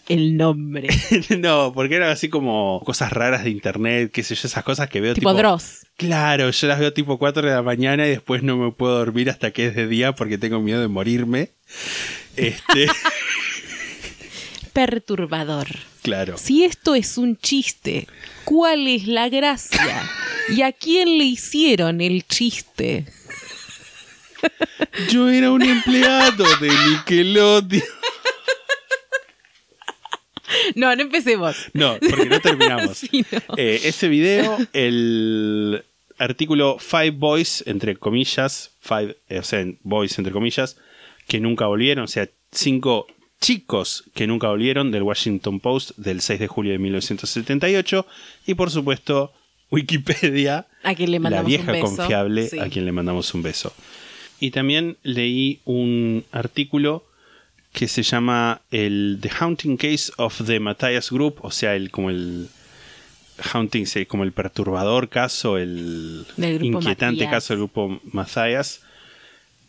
El 0.07 0.37
nombre. 0.37 0.87
no, 1.37 1.73
porque 1.73 1.95
eran 1.95 2.09
así 2.09 2.29
como 2.29 2.81
cosas 2.85 3.11
raras 3.11 3.43
de 3.43 3.49
internet, 3.49 4.09
qué 4.11 4.23
sé 4.23 4.35
yo, 4.35 4.47
esas 4.47 4.63
cosas 4.63 4.89
que 4.89 5.01
veo 5.01 5.13
tipo 5.13 5.31
tipo. 5.31 5.37
Dross. 5.37 5.85
Claro, 5.97 6.49
yo 6.49 6.67
las 6.67 6.79
veo 6.79 6.93
tipo 6.93 7.17
4 7.17 7.45
de 7.45 7.53
la 7.53 7.61
mañana 7.61 8.07
y 8.07 8.11
después 8.11 8.41
no 8.41 8.55
me 8.55 8.71
puedo 8.71 8.97
dormir 8.97 9.29
hasta 9.29 9.51
que 9.51 9.67
es 9.67 9.75
de 9.75 9.87
día 9.87 10.13
porque 10.13 10.37
tengo 10.37 10.61
miedo 10.61 10.79
de 10.79 10.87
morirme. 10.87 11.49
Este, 12.37 12.87
Perturbador. 14.77 15.65
claro. 16.03 16.37
Si 16.37 16.63
esto 16.63 16.93
es 16.93 17.17
un 17.17 17.35
chiste, 17.35 18.07
¿cuál 18.45 18.87
es 18.87 19.07
la 19.07 19.27
gracia? 19.27 20.07
¿Y 20.49 20.61
a 20.61 20.71
quién 20.71 21.17
le 21.17 21.23
hicieron 21.23 21.99
el 21.99 22.27
chiste? 22.27 23.07
Yo 25.09 25.29
era 25.29 25.49
un 25.49 25.63
empleado 25.63 26.45
de 26.61 26.69
Nickelodeon. 26.69 27.81
No, 30.75 30.95
no 30.95 31.01
empecemos. 31.01 31.55
No, 31.73 31.97
porque 31.99 32.29
no 32.29 32.39
terminamos. 32.39 32.97
Sí, 33.09 33.25
no. 33.31 33.55
Eh, 33.57 33.81
ese 33.83 34.07
video, 34.09 34.59
el 34.73 35.83
artículo 36.19 36.77
Five 36.77 37.11
Boys, 37.11 37.63
entre 37.65 37.95
comillas, 37.95 38.75
five, 38.79 39.17
eh, 39.27 39.39
o 39.39 39.43
sea, 39.43 39.65
boys, 39.81 40.19
entre 40.19 40.31
comillas, 40.31 40.77
que 41.27 41.39
nunca 41.39 41.65
volvieron, 41.65 42.03
o 42.03 42.07
sea, 42.07 42.29
cinco 42.51 43.07
chicos 43.39 44.03
que 44.13 44.27
nunca 44.27 44.47
volvieron 44.47 44.91
del 44.91 45.03
Washington 45.03 45.59
Post 45.59 45.91
del 45.97 46.21
6 46.21 46.39
de 46.39 46.47
julio 46.47 46.71
de 46.71 46.79
1978 46.79 48.05
y 48.45 48.53
por 48.55 48.71
supuesto 48.71 49.31
Wikipedia, 49.69 50.67
A 50.83 50.95
quien 50.95 51.11
le 51.11 51.19
la 51.19 51.41
vieja 51.43 51.71
un 51.71 51.79
beso. 51.81 51.85
confiable 51.95 52.47
Sí. 52.47 52.59
a 52.59 52.69
quien 52.69 52.85
le 52.85 52.91
mandamos 52.91 53.33
un 53.33 53.43
beso. 53.43 53.73
Y 54.39 54.51
también 54.51 54.97
leí 55.03 55.59
un 55.65 56.23
artículo 56.31 57.05
que 57.73 57.87
se 57.87 58.03
llama 58.03 58.61
el 58.71 59.19
The 59.21 59.29
Haunting 59.39 59.77
Case 59.77 60.11
of 60.17 60.41
the 60.45 60.59
Matthias 60.59 61.11
Group, 61.11 61.39
o 61.41 61.51
sea, 61.51 61.75
el 61.75 61.91
como 61.91 62.09
el 62.09 62.47
haunting, 63.53 63.85
como 64.07 64.23
el 64.23 64.31
perturbador 64.31 65.09
caso, 65.09 65.57
el 65.57 66.25
inquietante 66.37 67.29
caso 67.29 67.53
del 67.53 67.59
grupo 67.59 67.99
Matthias, 68.11 68.81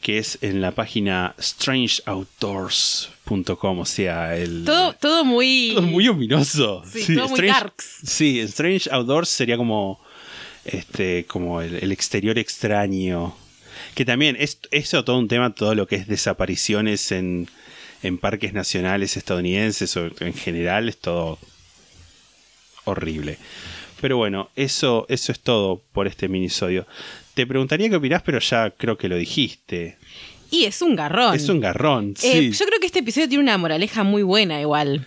que 0.01 0.19
es 0.19 0.39
en 0.43 0.61
la 0.61 0.73
página 0.73 1.35
strangeoutdoors.com, 1.41 3.81
o 3.81 3.85
sea, 3.85 4.37
el 4.37 4.65
Todo, 4.65 4.93
todo 4.95 5.25
muy. 5.25 5.73
todo 5.75 5.87
muy 5.87 6.09
ominoso. 6.09 6.83
Sí, 6.91 7.15
todo 7.15 7.29
muy 7.29 7.43
darks. 7.43 7.99
Sí, 8.05 8.41
Strange 8.41 8.89
Outdoors 8.93 9.29
sería 9.29 9.57
como 9.57 10.01
este 10.65 11.25
como 11.27 11.61
el, 11.61 11.77
el 11.77 11.93
exterior 11.93 12.39
extraño. 12.39 13.35
Que 13.95 14.05
también 14.05 14.37
es 14.39 14.59
eso 14.71 15.05
todo 15.05 15.19
un 15.19 15.29
tema, 15.29 15.55
todo 15.55 15.75
lo 15.75 15.87
que 15.87 15.97
es 15.97 16.07
desapariciones 16.07 17.13
en, 17.13 17.49
en 18.03 18.19
parques 18.19 18.53
nacionales 18.53 19.17
estadounidenses 19.17 19.97
o 19.97 20.11
en 20.21 20.35
general 20.35 20.89
es 20.89 20.99
todo 20.99 21.39
horrible. 22.85 23.39
Pero 24.01 24.17
bueno, 24.17 24.51
eso, 24.55 25.07
eso 25.09 25.33
es 25.33 25.41
todo 25.41 25.83
por 25.93 26.07
este 26.07 26.29
minisodio. 26.29 26.87
Te 27.38 27.46
preguntaría 27.46 27.88
qué 27.88 27.94
opinás, 27.94 28.22
pero 28.22 28.40
ya 28.40 28.70
creo 28.70 28.98
que 28.98 29.09
lo 29.09 29.14
dijiste. 29.14 29.96
Y 30.51 30.64
es 30.64 30.83
un 30.83 30.96
garrón. 30.96 31.37
Es 31.37 31.48
un 31.48 31.61
garrón, 31.61 32.14
Eh, 32.24 32.51
sí. 32.51 32.51
Yo 32.51 32.66
creo 32.66 32.81
que 32.81 32.87
este 32.87 32.98
episodio 32.98 33.29
tiene 33.29 33.44
una 33.44 33.57
moraleja 33.57 34.03
muy 34.03 34.24
buena 34.24 34.61
igual. 34.61 35.07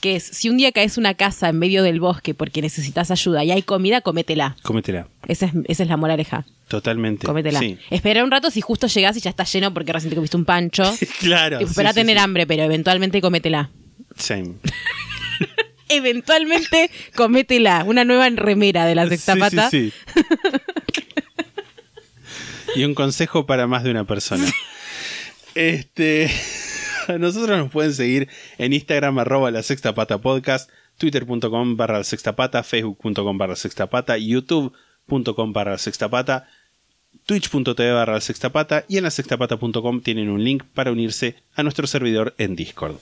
Que 0.00 0.14
es, 0.14 0.22
si 0.22 0.48
un 0.50 0.56
día 0.56 0.70
caes 0.70 0.98
una 0.98 1.14
casa 1.14 1.48
en 1.48 1.58
medio 1.58 1.82
del 1.82 1.98
bosque 1.98 2.32
porque 2.32 2.62
necesitas 2.62 3.10
ayuda 3.10 3.42
y 3.42 3.50
hay 3.50 3.62
comida, 3.62 4.02
cométela. 4.02 4.54
Cómetela. 4.62 5.08
Esa 5.26 5.46
es, 5.46 5.52
esa 5.66 5.82
es 5.82 5.88
la 5.88 5.96
moraleja. 5.96 6.46
Totalmente. 6.68 7.26
Cométela. 7.26 7.58
Sí. 7.58 7.76
Espera 7.90 8.22
un 8.22 8.30
rato 8.30 8.52
si 8.52 8.60
justo 8.60 8.86
llegás 8.86 9.16
y 9.16 9.20
ya 9.20 9.30
está 9.30 9.42
lleno 9.42 9.74
porque 9.74 9.92
recién 9.92 10.10
te 10.10 10.14
comiste 10.14 10.36
un 10.36 10.44
pancho. 10.44 10.84
Claro. 11.18 11.58
Sí, 11.58 11.64
espera 11.64 11.90
a 11.90 11.92
sí, 11.92 11.98
tener 12.02 12.18
hambre, 12.18 12.46
pero 12.46 12.62
eventualmente 12.62 13.20
cométela. 13.20 13.70
Same. 14.16 14.52
Eventualmente 15.88 16.88
cométela. 17.16 17.82
Una 17.84 18.04
nueva 18.04 18.28
remera 18.28 18.86
de 18.86 18.94
la 18.94 19.08
sexta 19.08 19.34
pata. 19.34 19.70
sí, 19.70 19.92
sí. 20.14 20.20
y 22.76 22.84
un 22.84 22.94
consejo 22.94 23.46
para 23.46 23.66
más 23.66 23.84
de 23.84 23.90
una 23.90 24.04
persona. 24.04 24.46
Este. 25.54 26.30
A 27.08 27.18
nosotros 27.18 27.56
nos 27.56 27.70
pueden 27.70 27.94
seguir 27.94 28.28
en 28.58 28.72
Instagram 28.72 29.20
arroba 29.20 29.52
la 29.52 29.62
sexta 29.62 29.94
pata 29.94 30.18
podcast, 30.18 30.68
twitter.com 30.98 31.76
barra 31.76 31.98
la 31.98 32.04
sexta 32.04 32.34
pata, 32.34 32.64
facebook.com 32.64 33.38
barra 33.38 33.52
la 33.52 33.56
sexta 33.56 33.86
pata, 33.86 34.18
youtube.com 34.18 35.52
barra 35.52 35.72
la 35.72 35.78
sexta 35.78 36.08
pata, 36.08 36.48
twitch.tv 37.26 37.92
barra 37.92 38.14
la 38.14 38.20
sexta 38.20 38.50
pata 38.50 38.84
y 38.88 38.96
en 38.96 39.04
la 39.04 39.12
sextapata.com 39.12 40.00
tienen 40.00 40.30
un 40.30 40.42
link 40.42 40.64
para 40.74 40.90
unirse 40.90 41.36
a 41.54 41.62
nuestro 41.62 41.86
servidor 41.86 42.34
en 42.38 42.56
Discord. 42.56 42.96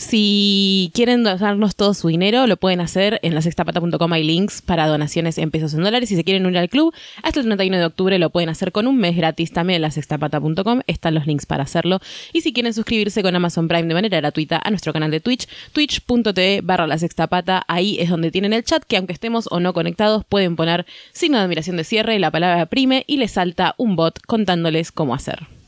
Si 0.00 0.90
quieren 0.94 1.24
donarnos 1.24 1.76
todo 1.76 1.92
su 1.92 2.08
dinero, 2.08 2.46
lo 2.46 2.56
pueden 2.56 2.80
hacer 2.80 3.20
en 3.22 3.34
la 3.34 3.42
sextapata.com. 3.42 4.12
Hay 4.14 4.24
links 4.24 4.62
para 4.62 4.86
donaciones 4.86 5.36
en 5.36 5.50
pesos 5.50 5.74
en 5.74 5.82
dólares. 5.82 6.08
Si 6.08 6.16
se 6.16 6.24
quieren 6.24 6.46
unir 6.46 6.56
al 6.56 6.70
club, 6.70 6.94
hasta 7.22 7.40
el 7.40 7.44
31 7.44 7.76
de 7.76 7.84
octubre 7.84 8.18
lo 8.18 8.30
pueden 8.30 8.48
hacer 8.48 8.72
con 8.72 8.86
un 8.86 8.96
mes 8.96 9.14
gratis 9.14 9.52
también 9.52 9.76
en 9.76 9.82
la 9.82 9.90
sextapata.com. 9.90 10.80
Están 10.86 11.14
los 11.14 11.26
links 11.26 11.44
para 11.44 11.64
hacerlo. 11.64 12.00
Y 12.32 12.40
si 12.40 12.54
quieren 12.54 12.72
suscribirse 12.72 13.22
con 13.22 13.36
Amazon 13.36 13.68
Prime 13.68 13.86
de 13.86 13.92
manera 13.92 14.16
gratuita 14.16 14.58
a 14.64 14.70
nuestro 14.70 14.94
canal 14.94 15.10
de 15.10 15.20
Twitch, 15.20 15.46
twitch.tv 15.72 16.62
barra 16.62 16.86
la 16.86 16.96
sextapata. 16.96 17.62
Ahí 17.68 17.98
es 18.00 18.08
donde 18.08 18.30
tienen 18.30 18.54
el 18.54 18.64
chat 18.64 18.82
que 18.82 18.96
aunque 18.96 19.12
estemos 19.12 19.48
o 19.50 19.60
no 19.60 19.74
conectados, 19.74 20.24
pueden 20.24 20.56
poner 20.56 20.86
signo 21.12 21.36
de 21.36 21.44
admiración 21.44 21.76
de 21.76 21.84
cierre 21.84 22.18
la 22.18 22.30
palabra 22.30 22.64
prime 22.64 23.04
y 23.06 23.18
les 23.18 23.32
salta 23.32 23.74
un 23.76 23.96
bot 23.96 24.18
contándoles 24.26 24.92
cómo 24.92 25.14
hacer. 25.14 25.59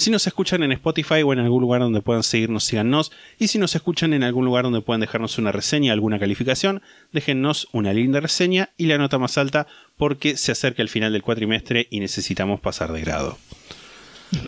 Si 0.00 0.10
nos 0.10 0.26
escuchan 0.26 0.62
en 0.62 0.72
Spotify 0.72 1.20
o 1.22 1.34
en 1.34 1.40
algún 1.40 1.60
lugar 1.60 1.82
donde 1.82 2.00
puedan 2.00 2.22
seguirnos, 2.22 2.64
síganos. 2.64 3.12
Y 3.38 3.48
si 3.48 3.58
nos 3.58 3.74
escuchan 3.74 4.14
en 4.14 4.22
algún 4.22 4.46
lugar 4.46 4.64
donde 4.64 4.80
puedan 4.80 5.02
dejarnos 5.02 5.36
una 5.36 5.52
reseña, 5.52 5.92
alguna 5.92 6.18
calificación, 6.18 6.80
déjennos 7.12 7.68
una 7.72 7.92
linda 7.92 8.18
reseña 8.18 8.70
y 8.78 8.86
la 8.86 8.96
nota 8.96 9.18
más 9.18 9.36
alta 9.36 9.66
porque 9.98 10.38
se 10.38 10.52
acerca 10.52 10.80
el 10.80 10.88
final 10.88 11.12
del 11.12 11.20
cuatrimestre 11.20 11.86
y 11.90 12.00
necesitamos 12.00 12.60
pasar 12.60 12.92
de 12.92 13.02
grado. 13.02 13.36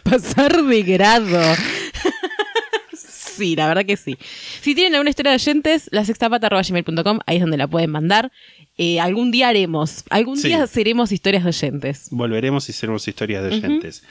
Pasar 0.05 0.62
de 0.65 0.83
grado. 0.85 1.38
sí, 2.97 3.55
la 3.55 3.69
verdad 3.69 3.85
que 3.85 3.99
sí. 3.99 4.17
Si 4.62 4.75
tienen 4.75 4.95
alguna 4.95 5.11
historia 5.11 5.33
de 5.33 5.37
oyentes, 5.37 5.88
la 5.93 6.07
sextapata.gmail.com, 6.07 7.19
ahí 7.27 7.37
es 7.37 7.43
donde 7.43 7.59
la 7.59 7.69
pueden 7.69 7.91
mandar. 7.91 8.33
Eh, 8.79 9.01
algún 9.01 9.31
día 9.31 9.49
haremos, 9.49 10.05
algún 10.09 10.38
Sí. 10.38 10.49
día 10.49 10.67
seremos 10.67 11.12
historias 11.12 11.43
de 11.45 11.51
oyentes. 11.51 12.09
Volveremos 12.11 12.71
y 12.71 12.73
seremos 12.73 13.07
historias 13.07 13.43
de 13.43 13.49
oyentes. 13.51 14.03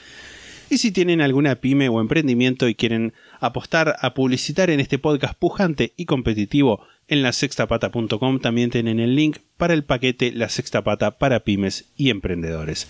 Y 0.72 0.78
si 0.78 0.90
tienen 0.90 1.20
alguna 1.20 1.56
pyme 1.56 1.90
o 1.90 2.00
emprendimiento 2.00 2.66
y 2.66 2.74
quieren 2.74 3.12
apostar 3.40 3.96
a 4.00 4.14
publicitar 4.14 4.70
en 4.70 4.80
este 4.80 4.98
podcast 4.98 5.34
pujante 5.34 5.92
y 5.98 6.06
competitivo 6.06 6.80
en 7.08 7.20
la 7.20 7.32
sextapata.com, 7.32 8.40
también 8.40 8.70
tienen 8.70 8.98
el 8.98 9.14
link 9.14 9.36
para 9.58 9.74
el 9.74 9.84
paquete 9.84 10.32
La 10.32 10.48
Sexta 10.48 10.82
Pata 10.82 11.18
para 11.18 11.40
pymes 11.40 11.92
y 11.94 12.08
emprendedores. 12.08 12.88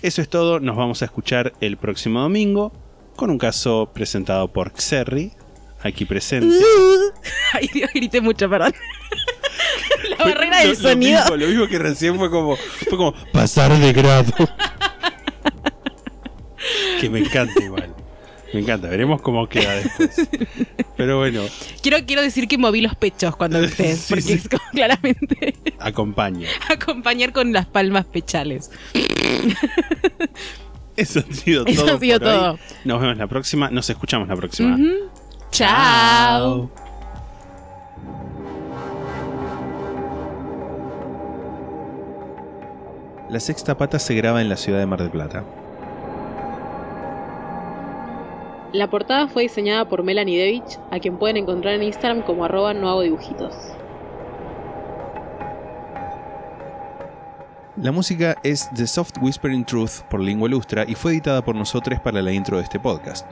Eso 0.00 0.22
es 0.22 0.30
todo, 0.30 0.60
nos 0.60 0.76
vamos 0.76 1.02
a 1.02 1.04
escuchar 1.04 1.52
el 1.60 1.76
próximo 1.76 2.20
domingo 2.20 2.72
con 3.16 3.28
un 3.28 3.36
caso 3.36 3.90
presentado 3.92 4.50
por 4.50 4.72
Xerri, 4.74 5.32
aquí 5.82 6.06
presente. 6.06 6.56
Ay, 7.52 7.68
Dios, 7.70 7.90
grité 7.92 8.22
mucho, 8.22 8.48
perdón. 8.48 8.72
la 10.08 10.24
barrera 10.24 10.60
del 10.60 10.70
lo 10.70 10.74
sonido. 10.76 11.20
mismo, 11.20 11.36
lo 11.36 11.46
mismo 11.48 11.66
que 11.66 11.78
recién 11.78 12.16
fue 12.16 12.30
como, 12.30 12.56
fue 12.56 12.96
como 12.96 13.14
pasar 13.30 13.78
de 13.78 13.92
grado. 13.92 14.32
que 17.00 17.10
me 17.10 17.20
encanta 17.20 17.62
igual. 17.62 17.94
Me 18.52 18.60
encanta, 18.60 18.88
veremos 18.88 19.20
cómo 19.20 19.48
queda 19.48 19.72
después. 19.74 20.28
Pero 20.96 21.18
bueno, 21.18 21.42
Quiero, 21.82 21.98
quiero 22.06 22.22
decir 22.22 22.46
que 22.46 22.56
moví 22.56 22.80
los 22.80 22.94
pechos 22.94 23.34
cuando 23.34 23.60
grité, 23.60 23.96
Sí, 23.96 24.04
porque 24.08 24.22
sí. 24.22 24.32
es 24.34 24.48
como 24.48 24.62
claramente 24.70 25.54
acompaña. 25.80 26.48
acompañar 26.68 27.32
con 27.32 27.52
las 27.52 27.66
palmas 27.66 28.04
pechales. 28.06 28.70
Eso 30.96 31.18
ha 31.28 31.34
sido 31.34 31.66
Eso 31.66 31.84
todo. 31.84 31.96
ha 31.96 31.98
sido 31.98 32.20
por 32.20 32.28
hoy. 32.28 32.34
todo. 32.36 32.58
Nos 32.84 33.00
vemos 33.00 33.16
la 33.16 33.26
próxima, 33.26 33.70
nos 33.70 33.90
escuchamos 33.90 34.28
la 34.28 34.36
próxima. 34.36 34.78
Chao. 35.50 36.70
La 43.30 43.40
sexta 43.40 43.76
pata 43.76 43.98
se 43.98 44.14
graba 44.14 44.40
en 44.42 44.48
la 44.48 44.56
ciudad 44.56 44.78
de 44.78 44.86
Mar 44.86 45.00
del 45.00 45.10
Plata. 45.10 45.42
La 48.74 48.90
portada 48.90 49.28
fue 49.28 49.44
diseñada 49.44 49.88
por 49.88 50.02
Melanie 50.02 50.36
Devich, 50.36 50.80
a 50.90 50.98
quien 50.98 51.16
pueden 51.16 51.36
encontrar 51.36 51.74
en 51.74 51.84
Instagram 51.84 52.22
como 52.22 52.44
arroba 52.44 52.74
no 52.74 52.88
hago 52.88 53.02
dibujitos. 53.02 53.54
La 57.76 57.92
música 57.92 58.36
es 58.42 58.68
The 58.74 58.88
Soft 58.88 59.12
Whispering 59.22 59.64
Truth 59.64 60.02
por 60.10 60.18
Lingua 60.18 60.48
Ilustra 60.48 60.84
y 60.88 60.96
fue 60.96 61.12
editada 61.12 61.44
por 61.44 61.54
nosotros 61.54 62.00
para 62.00 62.20
la 62.20 62.32
intro 62.32 62.56
de 62.56 62.64
este 62.64 62.80
podcast. 62.80 63.24